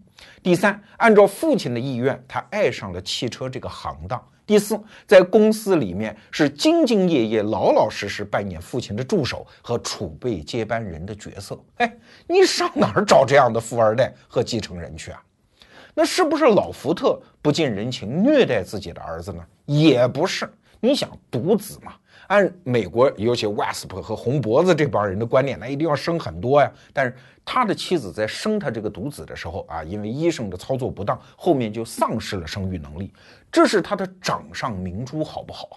[0.43, 4.21] 第三，按照父亲的意愿，他爱上了汽车这个行当。
[4.45, 11.58] 第四，在公司里面是兢兢业业、老老实实扮演父亲的助手和储备接班人的角色。
[11.77, 15.23] 哎，你上哪儿找这样的富二代和继承人去啊？
[15.93, 19.45] 那是不是老福特不近人情，虐待自己的儿子呢？
[19.65, 20.51] 也不是。
[20.79, 21.93] 你想，独子嘛。
[22.27, 26.71] 按美国尤其 Wasp 和红脖子这帮人的观念，那一定要生很多呀。
[26.91, 33.12] 但是他的妻子在生他这个独子的时候啊，因为医生的操作不当，后面就丧失了生育能力。
[33.51, 35.75] 这是他的掌上明珠，好不好啊？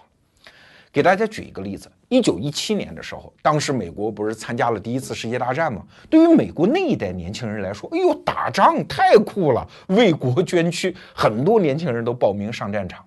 [0.89, 5.83] 给大家举一个例子：一九一七年的时候，当时美国不是参加了第一次世界大战吗？
[6.09, 13.05] 对于美国那一代年轻人来说，哎呦，打仗太酷了，为国捐躯，很多年轻人都报名上战场。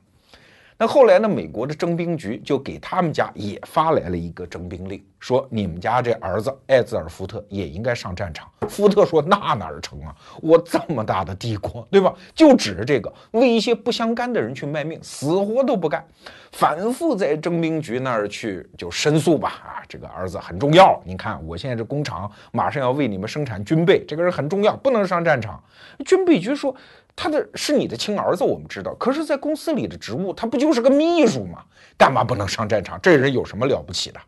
[0.81, 1.29] 那后来呢？
[1.29, 8.51] 美国的征兵局就给他们家也发来了一个征兵令，说你们家这儿子艾兹尔福特也应该上战场。
[8.67, 10.17] 福特说：“那哪儿成啊？
[10.41, 12.15] 我这么大的帝国，对吧？
[12.35, 16.03] 就指着这个为一些不相干的人去卖命，死活都不干。
[16.53, 19.61] 反复在征兵局那儿去就申诉吧。
[19.63, 20.99] 啊，这个儿子很重要。
[21.05, 25.63] 你看，我现在这工厂马上要为你们生产军备，这个人很重要，不能上战场。
[26.07, 26.75] 军备局说。”
[27.15, 28.95] 他的是你的亲儿子，我们知道。
[28.95, 31.65] 可是，在公司里的职务，他不就是个秘书吗？
[31.99, 32.99] 干嘛不能上战场？
[33.03, 34.21] 这人有什么了不起的？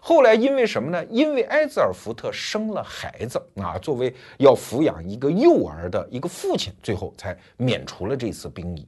[0.00, 1.04] 后来因为什么呢？
[1.10, 8.86] 因为埃兹尔福特生了孩子啊，作为要抚养一个幼儿的一个父亲，最后才免除了这次兵役。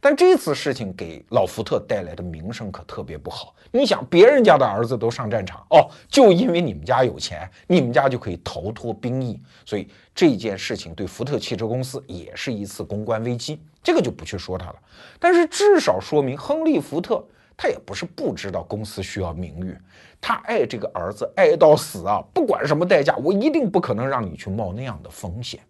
[0.00, 3.54] 但这次事情给老福特带来的名声可特别不好。
[3.70, 13.60] 你想，别人家的儿子都上战场哦，就因为你们家有钱，你们家就可以逃脱兵役，所以这件事情对福特汽车公司也是一次公关危机。
[13.82, 14.76] 这个就不去说它了，
[15.18, 17.24] 但是至少说明亨利·福特
[17.56, 19.76] 他也不是不知道公司需要名誉，
[20.20, 25.60] 他爱这个儿子爱到死啊，不管什么代价，我一定不可能让你去冒那样的风险。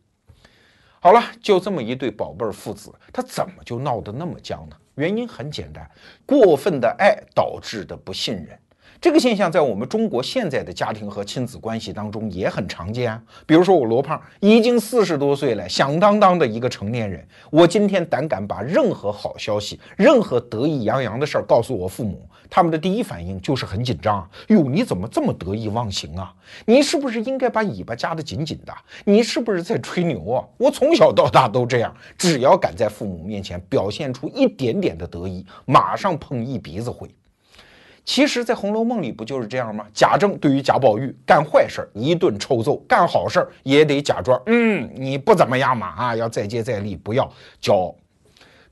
[1.01, 4.76] 好了，就这么一对宝贝儿父子，他怎么就闹得那么僵呢？
[4.96, 5.88] 原因很简单，
[6.26, 8.59] 过分的爱导致的不信任。
[9.01, 13.22] 这个现象在我们中国现在的家庭和亲子关系当中也很常见啊。
[13.46, 24.28] 比如说我罗胖已经四十多岁了，响当当的一个成年人，我今天胆敢把任何好消息、任何得意洋洋的事儿告诉我父母，他们的第一反应就是很紧张。
[24.49, 26.34] 哟，你怎么这么得意忘形啊？
[26.66, 28.72] 你是不是应该把尾巴夹得紧紧的？
[29.05, 30.44] 你是不是在吹牛啊？
[30.57, 37.09] 我从小到大都这样，只要敢在父母面前表现出一点点的得意，马上碰一鼻子灰。
[38.05, 39.84] 其实，在《红楼梦》里不就是这样吗？
[39.92, 47.30] 贾政对于贾宝玉干坏事一顿抽揍，干好事也得假装，嗯，你不怎么样嘛，啊，要再接再厉，不要
[47.61, 47.94] 骄傲。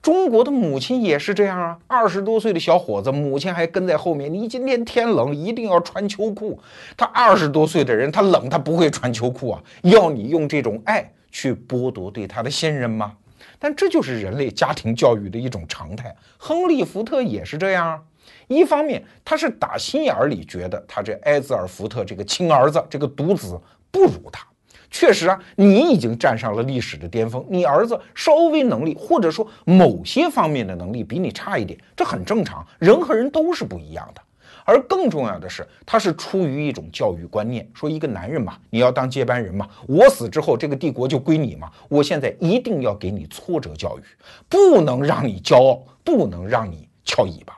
[0.06, 6.56] 中国的母亲也是这样啊，二十多岁的小伙子，母亲还跟在后面，你今天天冷，一定要穿秋裤。
[6.96, 13.14] 他二十多岁的人，他冷，他不会穿秋裤啊，要你用这种爱去剥夺对他的信任吗？
[13.58, 16.14] 但这就是人类家庭教育的一种常态。
[16.36, 18.00] 亨利·福特也是这样啊。
[18.46, 24.46] 一方面，他是打心眼里觉得他这埃泽尔·福特这个亲儿子这个独子不如他。
[24.90, 34.22] 确实啊，你已经站上了历史的巅峰，你儿子稍微能力或者说某些方面的能力比你差一点，这很正常，人和人都是不一样的。
[34.64, 44.02] 而更重要的是，他是出于一种教育观念，说一个男人嘛，你要当接班人嘛，我死之后这个帝国就归你嘛，我现在一定要给你挫折教育，
[44.48, 47.56] 不能让你骄傲，不能让你翘尾巴。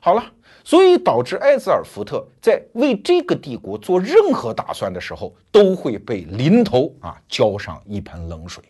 [0.00, 0.24] 好了，
[0.64, 8.64] 所以导致艾兹尔福特在为这个帝国做任何打算的时候，都会被临头啊浇上一盆冷水。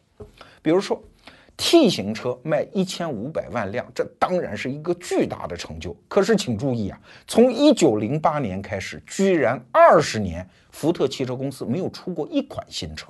[0.61, 1.01] 比如说
[1.57, 5.97] ，T 型车卖一千五百万辆，这当然是一个巨大的成就。
[6.09, 13.07] 可是请注意啊，从一九零八年开始，居然二十年，福特汽车公司没有出过一款新车。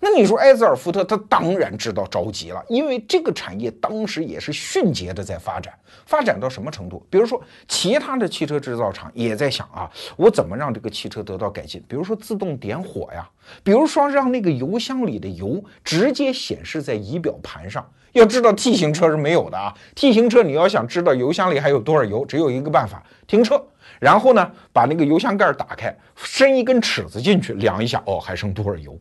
[0.00, 5.72] 那你说埃兹尔福特他当然知道着急了，因为这个产业当时也是迅捷的在发展，
[6.06, 7.04] 发展到什么程度？
[7.08, 11.82] 比如说其他的汽车制造厂也在想啊，我怎么让这个汽车得到改进？
[11.88, 13.28] 比如说自动点火呀，
[13.62, 17.86] 比如说让那个油箱里的油直接显示在仪表盘上。
[18.12, 23.60] 要知道 T 型车是没有的啊，T 型车你要想知道油箱里还有多少油，只有一个办法，停车，
[23.98, 28.96] 然后呢把那个油箱盖打开，伸一根尺子进去量一下，哦，还剩多少油？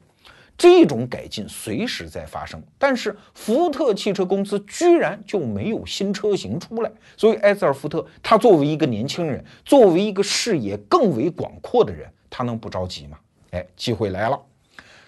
[0.57, 6.91] 这种改进随时在发生，但是福特汽车公司居然就没有新车型出来。
[7.17, 13.17] 所以埃泽尔福特他作为一个年轻人，作为一个视野更为广阔的人，他能不着急吗？
[13.51, 14.39] 哎，机会来了。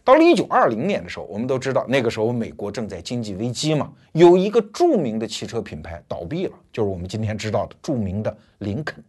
[0.03, 9.03] 到了一九二零年的时候，我们都知道那个时候美国正在经济危机嘛，有一个著名的汽车品牌倒闭了，就是我们今天知道的著名的林肯。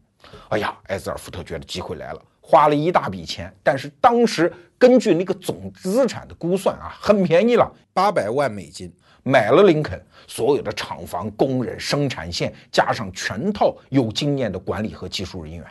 [0.48, 2.22] 哎呀，埃泽尔福特觉得机会来了。
[2.48, 8.88] 花了一大笔钱，但是当时根据那个总资产的估算啊，很便宜了，八百万美金
[9.24, 15.64] 买了林肯所有的厂房、工人、生产线，加上全套有经验的管理和技术人员。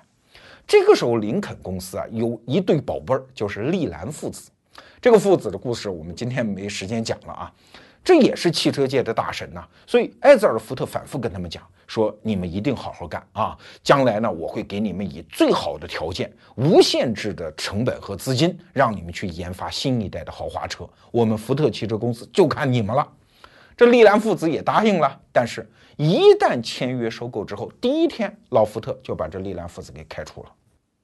[0.67, 4.51] 这个时候，林肯公司啊有一对宝贝儿，就是利兰父子。
[4.99, 7.53] 这个父子的故事，我们今天没时间讲了啊。
[8.05, 13.57] 这也是汽车界的大神呐，所以埃泽尔福特反复跟他们讲说：“你们一定好好干啊！
[13.83, 20.87] 将来呢，我会给你们以最好的条件、无限制的成本和资金，让你们去研发新一代的豪华车。
[21.09, 23.07] 我们福特汽车公司就看你们了。”
[23.75, 30.49] 这利兰父子也答应了，但是，一旦签约收购之后，第一天老福特就把这利兰父子给开除了。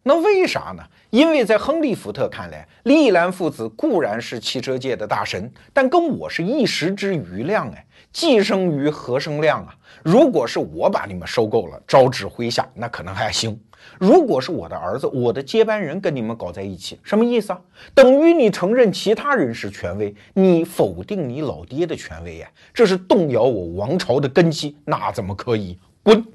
[0.04, 0.84] 那为啥呢？
[1.12, 9.76] 因为在亨利·福特看来，利兰父子固然是汽车界的大神，但跟我是一时之余量哎，既生瑜，何生亮啊？
[10.04, 13.54] 如果是我把你们收购了，招致麾下，那可能还行；
[14.00, 17.62] 如果是我的儿子，我的接班人跟你们搞在一起，什么意思啊？
[17.94, 25.78] 等于你承认其他人是权威，你否定你老爹的权威呀，这是动摇我王朝的根基，那怎么可以？
[26.02, 26.26] 滚！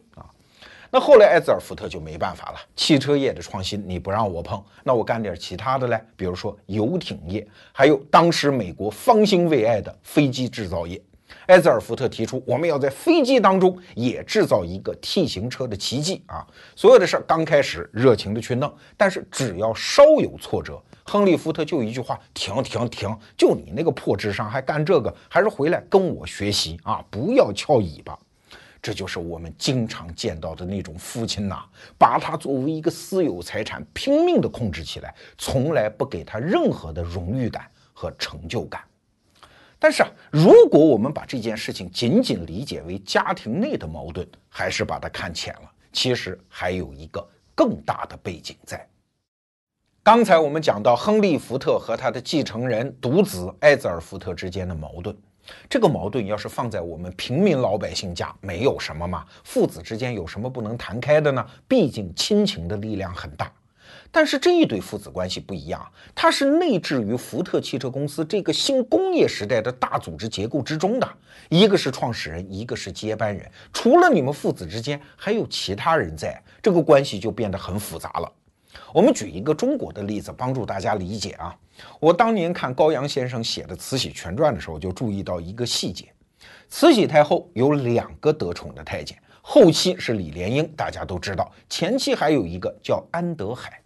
[0.91, 2.59] 那后来，埃泽尔福特就没办法了。
[2.77, 11.01] 汽车业的创新你不让我碰，那我干点其他的嘞，比如说游艇业，还有当时美国方兴未艾的飞机制造业。
[11.47, 16.47] 埃泽尔福特提出，我们要在飞机当中也制造一个 T 型车的奇迹啊！
[16.77, 23.17] 所有的事儿刚开始热情的去弄，但是只要稍有挫折，亨利·福特就一句话：停停停！
[23.37, 27.05] 就你那个破智商还干这个，还是回来跟我学习啊！
[27.11, 28.17] 不要翘尾巴。
[28.81, 31.65] 这就是我们经常见到的那种父亲呐，
[31.99, 38.83] 把他作为一个私有财产拼命的控制起来，从来不给他任何的荣誉感和成就感。
[39.79, 45.71] 但是啊，如果我们把这件事情仅仅理解为家庭内的矛盾，还是把它看浅了。
[45.93, 48.87] 其实还有一个更大的背景在。
[50.03, 55.17] 刚才我们讲到亨利·福特和他的继承人独子埃泽尔·福特之间的矛盾。
[55.69, 61.47] 这个矛盾要是放在我们平民老百姓家，没有什么嘛，父子之间有什么不能谈开的呢？
[61.69, 63.53] 毕竟亲情的力量很大。
[64.11, 65.85] 但是这一对父子关系不一样，
[66.15, 71.09] 它是内置于福特汽车公司这个新工业时代的大组织结构之中的。
[71.51, 78.33] 一个是创始人，一个是接班人，除了你们父子之间，还有其他人在，这个关系就变得很复杂了。
[78.93, 81.55] 我们举一个中国的例子，帮助大家理解啊。
[82.01, 86.13] 我当年看高阳先生写的《慈禧全传》的时候，就注意到一个细节：
[86.69, 93.81] 慈禧太后有两个得宠的太监，后期是李莲英，大家都知道；前期还有一个叫安德海。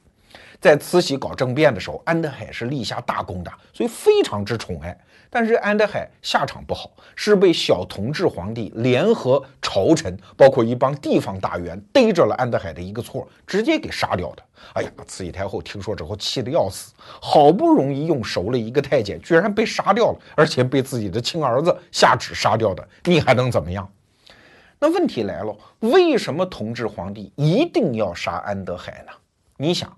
[0.61, 4.97] 在慈禧搞政变的时候，安德海是立下大功的，所以非常之宠爱。
[5.33, 14.43] 但是安德海下场不好，是被小同治皇帝联合朝臣，包括一帮地方大员逮着了安德海的一个错，直接给杀掉的。
[14.75, 23.89] 哎呀，慈禧太后听说之后气得要死，好不容易用熟了一个太监，居然被杀掉了，而且被自己的亲儿子下旨杀掉的，你还能怎么样？
[24.81, 29.13] 那问题来了，为什么同治皇帝一定要杀安德海呢？
[29.57, 29.97] 你想。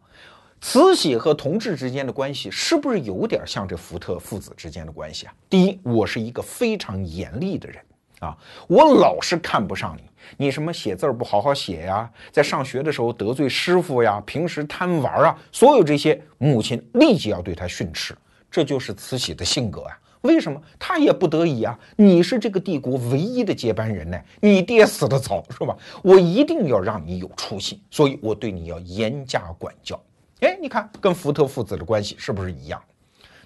[0.64, 5.34] 慈禧和同治之间的关系是不是有点像这福特父子之间的关系啊？
[5.50, 7.82] 第一，我是一个非常严厉的人
[8.20, 8.38] 啊，
[8.68, 10.04] 我老是看不上你，
[10.36, 18.16] 你什么写字不好好写呀，在上学的时候得罪师傅呀，平时贪玩啊，所有这些，母亲立即要对他训斥，
[18.48, 19.98] 这就是慈禧的性格啊。
[20.20, 20.62] 为什么？
[20.78, 25.76] 他也不得已啊，你是这个帝国唯一的接班人呢，你爹死的早是吧？
[26.04, 30.00] 我一定要让你有出息，所以我对你要严加管教。
[30.42, 32.82] 哎，你看，跟福特父子的关系是不是一样？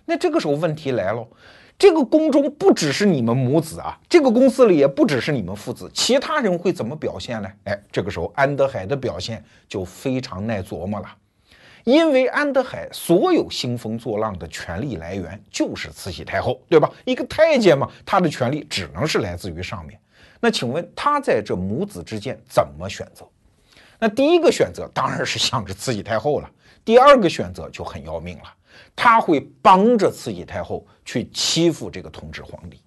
[0.06, 1.28] 那这个时候问题来了，
[1.78, 7.52] 这个宫中不只是你们母子啊，这个公司里也不只是你们父子，其他人会怎么表现呢？
[7.64, 11.06] 哎，这个时候安德海的表现就非常耐琢磨了，
[11.84, 16.90] 因为安德海所有兴风作浪的权力来源就是慈禧太后，对吧？
[17.04, 20.00] 一个太监嘛，他的权力只能是来自于上面。
[20.40, 23.28] 那请问他在这母子之间怎么选择？
[23.98, 26.50] 那第一个选择当然是向着慈禧太后了。
[26.86, 28.44] 第二个选择就很要命了，
[28.94, 32.80] 他会帮着慈禧太后去欺负这个同治皇帝。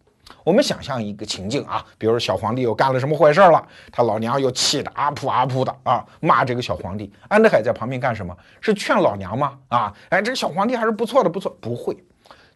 [0.45, 7.11] 我们想象一个情境啊，比如说小皇帝又干了什么坏事了，他老娘又气得阿噗阿噗的啊，骂这个小皇帝。
[7.27, 8.35] 安德海在旁边干什么？
[8.61, 9.59] 是劝老娘吗？
[9.67, 12.01] 啊，哎，这个小皇帝还是不错的，不错，不会。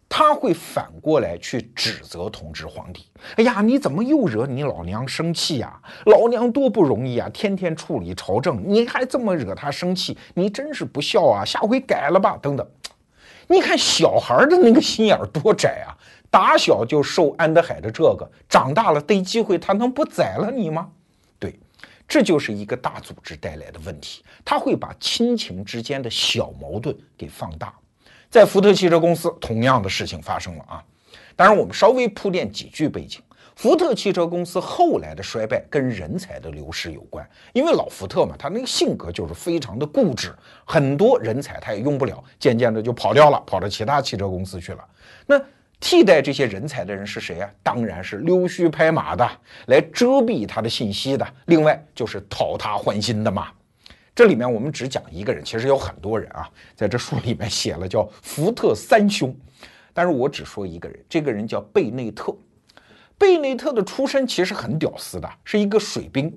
[0.08, 3.06] 他会反过来去指责同治皇帝。
[3.36, 5.80] 哎呀，你怎么又惹你老娘生气呀？
[6.06, 11.44] 老娘多不容易啊，天天处理朝政，你还这么惹他生气，你真是不孝啊！
[11.44, 12.64] 下回改了吧，等等。
[13.48, 15.98] 你看小孩的那个心眼多窄啊！
[16.30, 20.90] 打小就受安德海的这个，长大了逮机会他能不宰了你吗？
[21.38, 21.58] 对，
[22.06, 27.74] 这就是一个大组织带来的问题，他会把亲情之间的小矛盾给放大。
[28.34, 30.82] 在福特汽车公司，同样的事情发生了啊。
[31.36, 33.22] 当然，我们稍微铺垫几句背景。
[33.54, 44.84] 福特汽车公司后来的衰败跟人才的流失有关，因为老福特嘛，他那个性格就是非常的固执，很多人才他也用不了，渐渐的就跑掉了，跑到其他汽车公司去了。
[45.26, 45.40] 那
[45.78, 47.48] 替代这些人才的人是谁啊？
[47.62, 49.24] 当然是溜须拍马的，
[49.66, 51.24] 来遮蔽他的信息的。
[51.46, 53.46] 另外就是讨他欢心的嘛。
[54.14, 59.34] 这里面我们只讲一个人，其实有很多人啊，在这书里面写了叫福特三兄，
[59.92, 62.32] 但是我只说一个人，这个人叫贝内特。
[63.18, 66.32] 贝内特的出身其实很屌丝的，是一个水兵，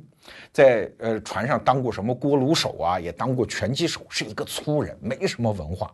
[0.52, 5.94] 在呃船上当过什么锅炉手啊，也当过拳击手，是一个粗人，没什么文化。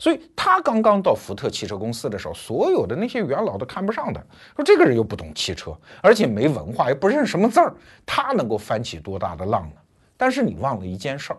[0.00, 4.20] 所以他刚刚到福特汽车公司的时候，所有的那些元老都看不上他，
[4.56, 7.72] 说这个人又不懂汽车，而且没文化，也不认什么字儿，
[8.04, 9.76] 他能够翻起多大的浪呢？
[10.20, 11.38] 但是你忘了一件事儿，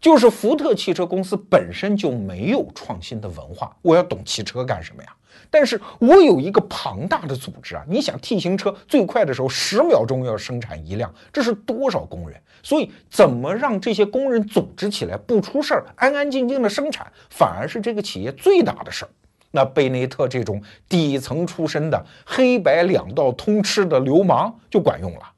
[0.00, 3.76] 就是福特汽车公司本身就没有创新的文化。
[3.82, 5.08] 我要懂汽车干什么呀？
[5.50, 7.82] 但是我有一个庞大的组织啊！
[7.88, 12.40] 你想 T 型车最快的时候十秒钟要生产一辆，这是多少工人？
[12.62, 19.08] 所以怎么让这些工人组织起来不出事儿，安安静静的生产，反而是这个企业最大的事儿。
[19.50, 25.29] 那贝内特这种底层出身的黑白两道通吃的流氓就管用了。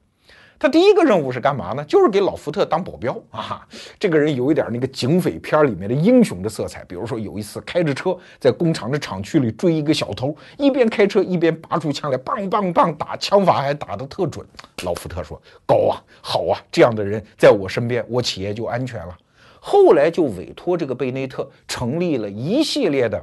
[0.63, 1.83] 他第一个任务是干嘛呢？
[1.83, 3.67] 就是给老福特当保镖啊！
[3.99, 6.85] 这个人有一点那个警匪片里面的英雄的色彩。
[6.85, 14.47] 比如说有一次开着车在工厂的厂区里追一个小偷，一边开车一边拔出枪来，棒棒棒打，枪法还打得特准。
[14.85, 15.37] 老福特说
[15.67, 19.17] ：“高啊，好啊，这样的人在我身边，我企业就安全了。”
[19.59, 23.21] 后来就委托这个贝内特成立了一系列的。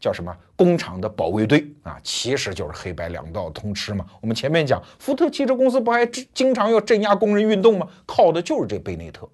[0.00, 1.98] 叫什么工厂的保卫队啊？
[2.02, 4.04] 其实就是黑白两道通吃嘛。
[4.20, 7.86] 我们前面讲，福特汽车公司不还经常要镇压工人运动吗？
[8.06, 9.28] 靠的就是这贝内特。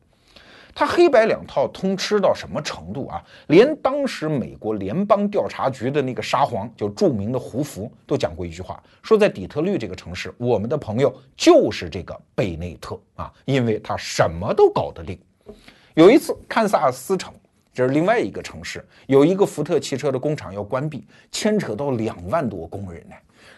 [0.77, 3.23] 他黑白两套通吃到什么程度啊？
[3.47, 15.17] 连当时美国联邦调查局的那个沙皇，就著名的胡佛，都讲过一句话，说在底特律这个城市，我们的朋友就是这个贝内特啊，因为他什么都搞得定。
[15.95, 17.33] 有一次，堪萨斯城。
[17.75, 23.17] 这是另外一个城市，有一个福特汽车的工厂要关闭，牵扯到两万多工人呢。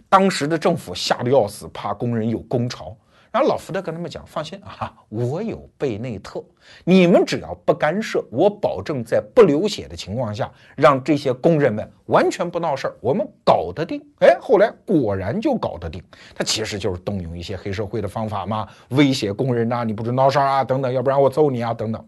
[0.08, 2.96] 当时的政府吓得要死，怕工人有工潮。
[3.30, 6.42] 然后老福特跟他们讲：“放心啊，我有贝内特，
[6.84, 16.02] 你们只要不干涉，我保证在不流血的情况下，让这些工人们完全不闹事儿，我们搞得定。”哎，后来果然就搞得定。
[16.34, 22.02] 他其实就是动用一些黑社会的方法嘛，威胁工人呐，你不准闹事儿啊，等等，要不然我揍你啊，等等。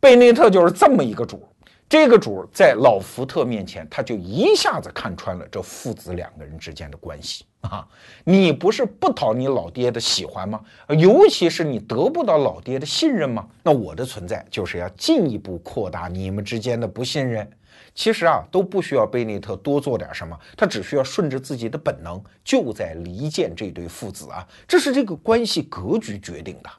[0.00, 1.46] 贝内特就是这么一个主，
[1.86, 7.86] 这个主在老福特面前，他就一下子看穿了这父子两个人之间的关系啊！
[8.24, 10.58] 你不是不讨你老爹的喜欢吗？
[10.98, 13.46] 尤其是你得不到老爹的信任吗？
[13.62, 17.46] 那我的存在就是要进一步扩大你们之间的不信任。
[17.94, 24.46] 其实啊，都不需要贝内特多做点什么，他只需要顺着自己的本能，就在离间这对父子啊！
[24.66, 26.70] 这是这个关系格局决定的。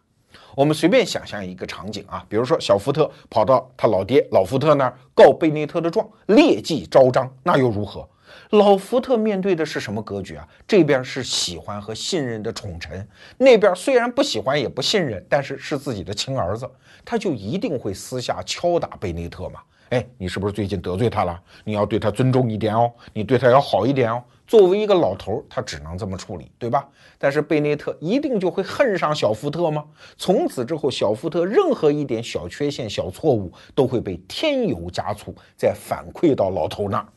[0.56, 8.08] 我们随便想象一个场景啊，比如说小福特跑到他老爹老福特那儿告贝内特的状，劣迹昭彰，那又如何？
[8.52, 10.48] 老福特面对的是什么格局啊？
[10.68, 16.70] 这边是喜欢和信任的宠臣，那边虽然不喜欢也不信任，但是是自己的亲儿子，
[17.06, 19.62] 他就一定会私下敲打贝内特嘛？
[19.90, 21.40] 哎，你是不是最近得罪他了？
[21.64, 24.24] 你要对他尊重一点哦，你对他要好一点哦。
[24.52, 26.86] 作为一个老头，他只能这么处理，对吧？
[27.18, 29.86] 但是贝内特一定就会恨上小福特吗？
[30.18, 37.08] 从此之后，小福特任何一点小缺陷、小错误都会被添油加醋，再反馈到老头那儿，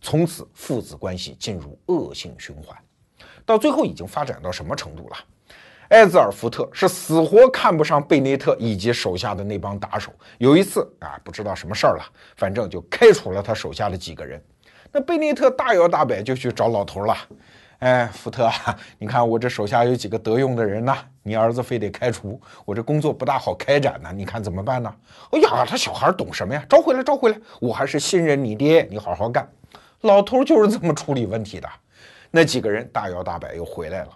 [0.00, 2.76] 从此父子关系进入恶性循环。
[3.46, 5.16] 到最后已经发展到什么程度了？
[5.90, 10.10] 艾泽尔福特是死活看不上贝内特以及手下的那帮打手。
[10.38, 14.42] 有一次啊，不知道什么事儿了，反正就开除了他手下的几个人。
[14.92, 17.16] 那贝内特大摇大摆就去找老头了，
[17.78, 18.50] 哎，福特，
[18.98, 20.96] 你看我这手下有几个得用的人呢？
[21.22, 24.92] 你儿子非得开除我，这工作不大好开展呢，你看怎么办呢？
[25.30, 26.64] 哎呀，他小孩懂什么呀？
[26.68, 29.48] 招回来，招回来，我还是信任你爹，你好好干。
[30.00, 31.68] 老头就是这么处理问题的。
[32.30, 34.08] 那几个人大摇大摆又回来了，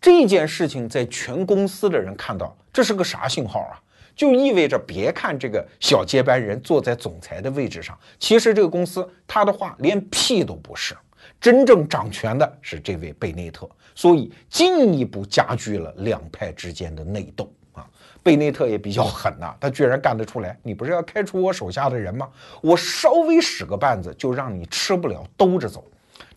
[0.00, 3.78] 这件事情在全公司的人看到，这是个啥信号啊？
[4.16, 10.96] 就意味着，别看这个小接班人坐在总裁的位置上，其实这个公司他的话连屁都不是，
[11.38, 17.86] 真正掌权的是这位贝内特，所以进一步加剧了两派之间的内斗啊。
[18.22, 22.26] 贝内特也比较狠呐，他居然干得出来，你不是要开除我手下的人吗？
[22.62, 25.84] 我稍微使个绊子，就让你吃不了兜着走。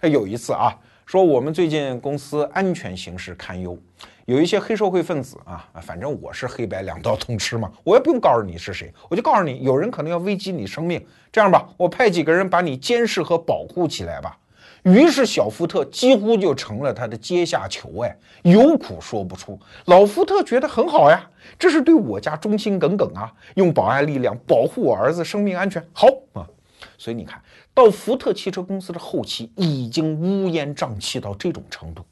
[0.02, 3.76] 他有一次啊，说我们最近公司安全形势堪忧。
[4.30, 11.04] 有一些黑社会分子啊反正我是黑白两道通吃嘛，我也不用告诉你是谁，我就告诉你，有人可能要危及你生命。
[11.32, 14.38] 这样吧，我派几个人把你监视和保护起来吧。
[14.84, 19.60] 于是小福特几乎就成了他的阶下囚，哎，有苦说不出。
[19.86, 21.28] 老福特觉得很好呀，
[21.58, 26.46] 这是对我家忠心耿耿啊，用保安力量保护我儿子生命安全，好啊。
[27.00, 27.42] 所以你看
[27.74, 32.06] 到福特汽车公司的后期已经乌烟瘴气到这种程度。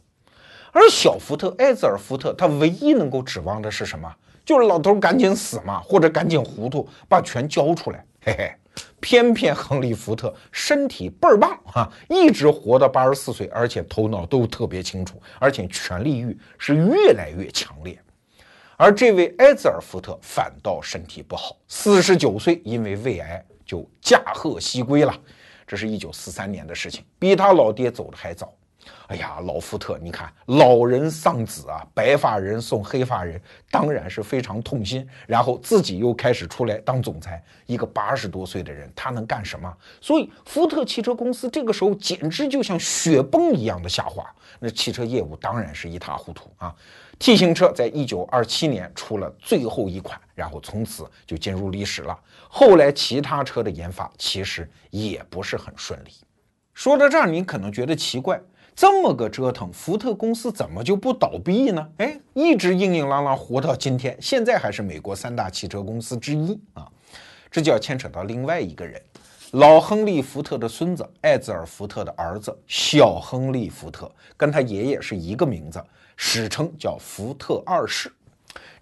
[0.78, 4.14] 而小福特埃泽尔福特，他唯一能够指望的是什么？
[4.46, 8.06] 就是老头赶紧死嘛，或者赶紧糊涂，把权交出来。
[8.22, 8.52] 嘿嘿，
[9.00, 18.00] 偏偏亨利福特身体倍儿棒啊，一直活到八十四岁，而且头脑都特别清楚，而且权力欲是越来越强烈。
[18.76, 25.12] 而这位埃泽尔福特反倒身体不好，四十九岁因为胃癌就驾鹤西归了。
[25.66, 28.54] 这是一九四三年的事情，比他老爹走的还早。
[29.08, 35.08] 哎呀，老福特，你看老人丧子啊，白发人送黑发人，当然是非常痛心。
[35.26, 39.74] 然后自己又开始出来当总裁，一个八十多岁的人，他能干什么？
[40.02, 44.26] 所以福特汽车公司这个时候简直就像雪崩一样的下滑，
[44.60, 46.76] 那汽车业务当然是一塌糊涂啊。
[47.20, 52.20] T 型车在一九二七年出了最后一款，然后从此就进入历史了。
[52.48, 56.12] 后来其他车的研发其实也不是很顺利。
[56.76, 58.40] 说到这儿，你可能觉得奇怪。
[58.78, 61.90] 这么个折腾，福特公司怎么就不倒闭呢？
[61.98, 66.88] 哎，一直硬硬朗朗活到今天，现在还是美国三大汽车公司之一啊。
[67.50, 69.02] 这就要牵扯到另外一个人，
[69.54, 75.84] 老亨利·福特的孙子艾泽尔·福特的儿子小亨利·福特，跟他爷爷是一个名字，
[76.16, 78.14] 史称叫福特二世。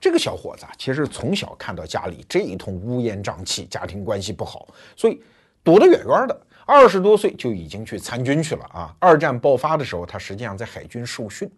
[0.02, 4.68] 这个小伙子啊，其实从小看到家里这一通乌烟瘴气，家庭关系不好，
[4.98, 5.22] 所以
[5.64, 6.38] 躲得远远的。
[6.66, 8.96] 二十多岁就已经去参军去了啊！
[9.00, 11.50] 二战爆发的时候，他实际上在海军受训。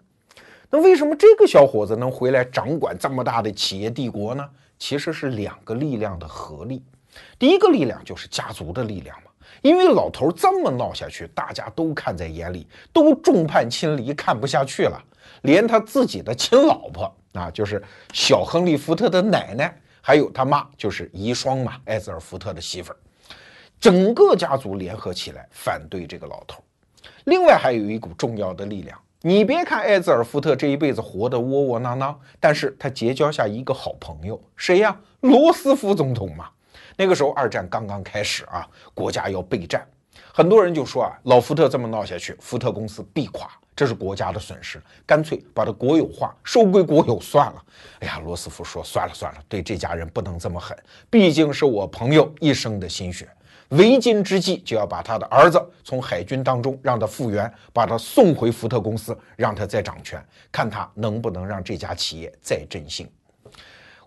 [0.70, 4.46] 那为什么这个小伙子能回来掌管这么大的企业帝国呢？
[4.78, 6.84] 其实是两个力量的合力。
[7.40, 9.32] 第一个力量就是家族的力量嘛，
[9.62, 15.02] 因为老头这么闹下去，大家都看在眼里，都众叛亲离，看不下去了。
[15.44, 17.82] 连他自己的亲老婆啊，就是
[18.12, 22.98] 小亨利·福特的奶奶，还有他妈，就是遗孀嘛，艾泽尔·福特的媳妇儿。
[23.80, 26.64] 整个家族联合起来反对这个老头。
[27.26, 34.98] 另外还有一股重要的力量，你别看艾泽尔福特这一辈子活得窝窝囊囊，但是他结交下一个好朋友，谁呀？
[35.22, 36.50] 罗斯福总统嘛。
[36.96, 39.86] 那个时候二战刚刚开始啊，国家要备战，
[40.34, 47.64] 很多人就说啊，老福特这么闹下去，福特公司必垮，这是国家的损失，干脆把它国有化，收归国有算了。
[48.00, 50.76] 哎呀，罗斯福说算了算了，对这家人不能这么狠，
[51.10, 53.28] 毕竟是我朋友一生的心血。
[53.70, 63.10] 为今之计，就要把他的儿子从海军当中让他复员，把他送回福特公司，让他再掌权，看他能不能让这家企业再振兴。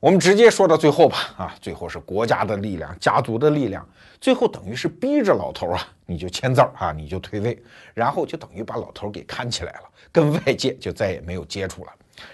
[0.01, 3.87] 我们直接说到最后吧，啊，最后是国家的力量、家族的力量，
[4.19, 11.93] 最后等于是逼着老头啊，你就签字啊，你就退位，然后就等于把老头给看起来了，跟外界就再也没有接触了。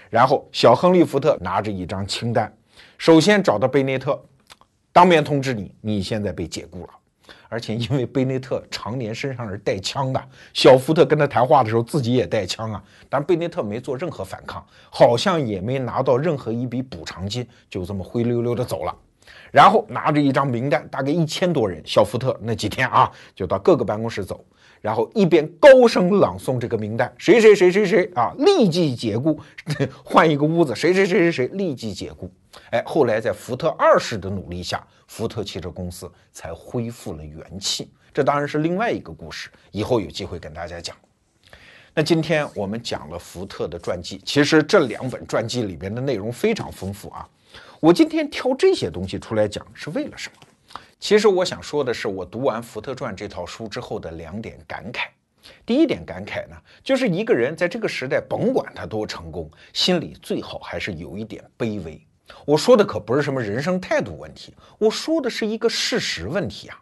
[0.09, 2.49] 然后小亨利·福特拿着一张清单，
[2.97, 4.17] 首先找到贝内特，
[4.93, 6.89] 当面通知你，你现在被解雇了。
[7.49, 10.21] 而且因为贝内特常年身上是带枪的，
[10.53, 18.95] 小福特跟他谈话的时候自己也带枪啊，但贝内特没做任何反抗，好像也没拿到任何一笔补偿金，就这么灰溜溜的走了。
[19.51, 24.43] 然后拿着一张名单，大概一千多人，小福特那几天啊，就到各个办公室走，
[24.81, 29.39] 然后一边高声朗诵这个名单，谁谁谁谁谁啊，立即解雇，
[30.03, 32.29] 换一个屋子，谁谁谁谁谁立即解雇。
[32.71, 37.91] 哎，后来在福特二世的努力下，福特汽车公司才恢复了元气。
[38.13, 40.95] 这当然是另外一个故事，以后有机会跟大家讲。
[41.93, 47.27] 那今天我们讲了福特的传记，其实这两本传记里面的内容非常丰富啊。
[47.79, 50.79] 我今天挑这些东西出来讲是为了什么？
[50.99, 55.07] 其实我想说的是，我读完《福特传》这套书之后的两点感慨。
[55.65, 62.06] 第一点感慨呢，就是一个人在这个时代，甭管他多成功，心里最好还是有一点卑微。
[62.45, 66.81] 我说的可不是什么人生态度问题，我说的是一个事实问题啊！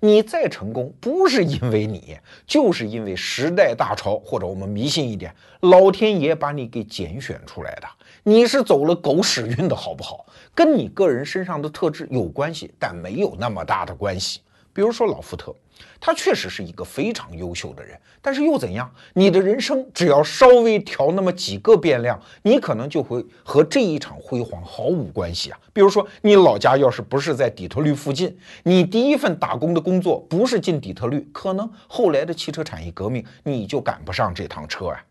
[0.00, 7.86] 你再成功，不是因为你，就是因为时代大潮，或者我们迷信一点，老天爷把你给拣选出来的。
[8.22, 10.26] 你是走了狗屎运的好不好？
[10.54, 14.40] 跟你个人身上的特质有关系，但没有那么大的关系。
[14.72, 15.54] 比如说老福特。
[16.00, 18.90] 他确实是一个非常优秀的人，但是又怎样？
[19.14, 25.58] 你的人生只要稍微调那么几个变量，你可能就会和这一场辉煌毫无关系啊！
[25.72, 35.02] 比如说，你老家要是不是在底特律附近，你第一份打工的工作不是进底特律，可能后来的汽车产业革命你就赶不上这趟车啊！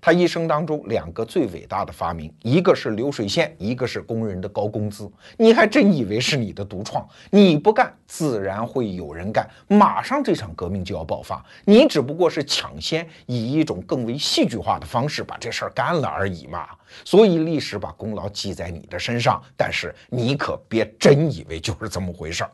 [0.00, 5.10] 他一生当中两个最伟大的发明，一个是流水线，一个是工人的高工资。
[5.36, 7.06] 你还真以为是你的独创？
[7.30, 11.44] 你不干，自然会有人干，马上这场革命就要爆发。
[11.66, 16.66] 你只不过是抢先，以一种更为戏剧化的方式把这事儿干了而已嘛。
[17.04, 22.50] 所以历史把功劳记在你的身上，但是你可别真以为就是这么回事儿。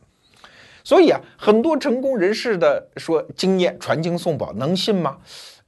[0.83, 5.17] 所以啊，很多成功人士的说经验传经送宝，能信吗？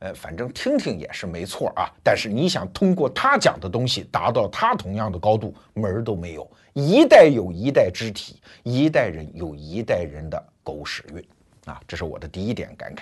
[0.00, 6.48] 呃，反正听听也是没错啊，但是你想通过他讲的东西达到他同样的高度，门儿都没有。
[6.72, 11.24] 一代有一代之体，一代人有一代人的狗屎运
[11.64, 11.80] 啊！
[11.88, 13.00] 这是我的第一点感慨。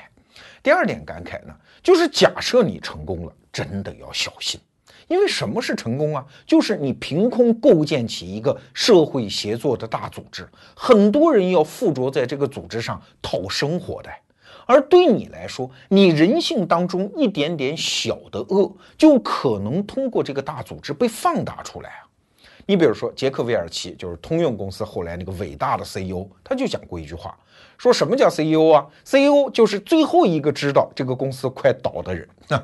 [0.63, 4.59] 第二点感慨呢，就是假设你成功了，真的要小心，
[5.07, 6.25] 因为什么是成功啊？
[6.47, 14.11] 就是你凭空构建起一个社会协作的大组织，很多人要附着在这个组织上讨生活的。
[14.67, 22.03] 而对你来说，你人性当中一点点小的恶，就可能通过这个大组织被放大出来啊！
[22.67, 27.39] 你比如说，杰克韦尔奇就是通用公司后来那个伟大的 CEO，他就讲过一句话，
[27.79, 32.29] 说什么叫 CEO 啊？CEO 就是最后一个知道这个公司快倒的人。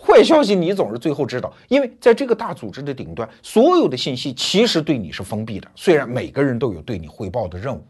[0.00, 7.82] 坏消息，你总是最后知道，因为在这个大组织的顶端，所有的信息其实对你是封闭的，虽然每个人都有对你汇报的任务。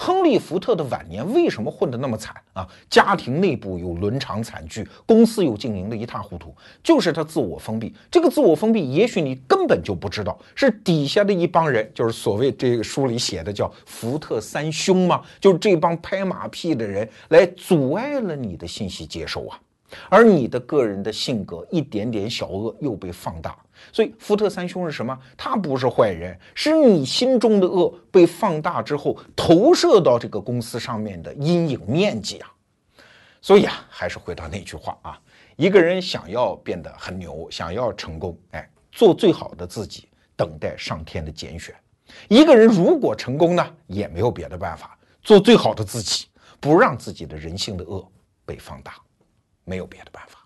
[0.00, 2.64] 亨利·福特的晚年为什么混得那么惨啊？
[2.88, 7.92] 家庭内部有伦常惨剧，公司又经营的一塌糊涂，就是他自我封闭。
[8.08, 19.58] 这个自我封闭，也许你根本就不知道，是底下的一帮人，就是所谓这个书里写的叫福特三兄嘛，就是这帮拍马屁的人来阻碍了你的信息接收啊。
[20.08, 23.58] 而你的个人的性格一点点小恶又被放大。
[23.92, 25.18] 所以福特三兄是什么？
[25.36, 32.52] 他不是坏人，是你心中的恶被放大之后投射到这个公司上面的阴影面积啊。
[33.40, 35.20] 所以啊，还是回到那句话啊，
[35.56, 41.74] 一个人想要变得很牛，想要成功，哎，做最好的自己，等待上天的拣选。
[42.28, 46.26] 一个人如果成功呢，也没有别的办法，做最好的自己，
[46.58, 48.06] 不让自己的人性的恶
[48.44, 48.94] 被放大，
[49.64, 50.37] 没有别的办法。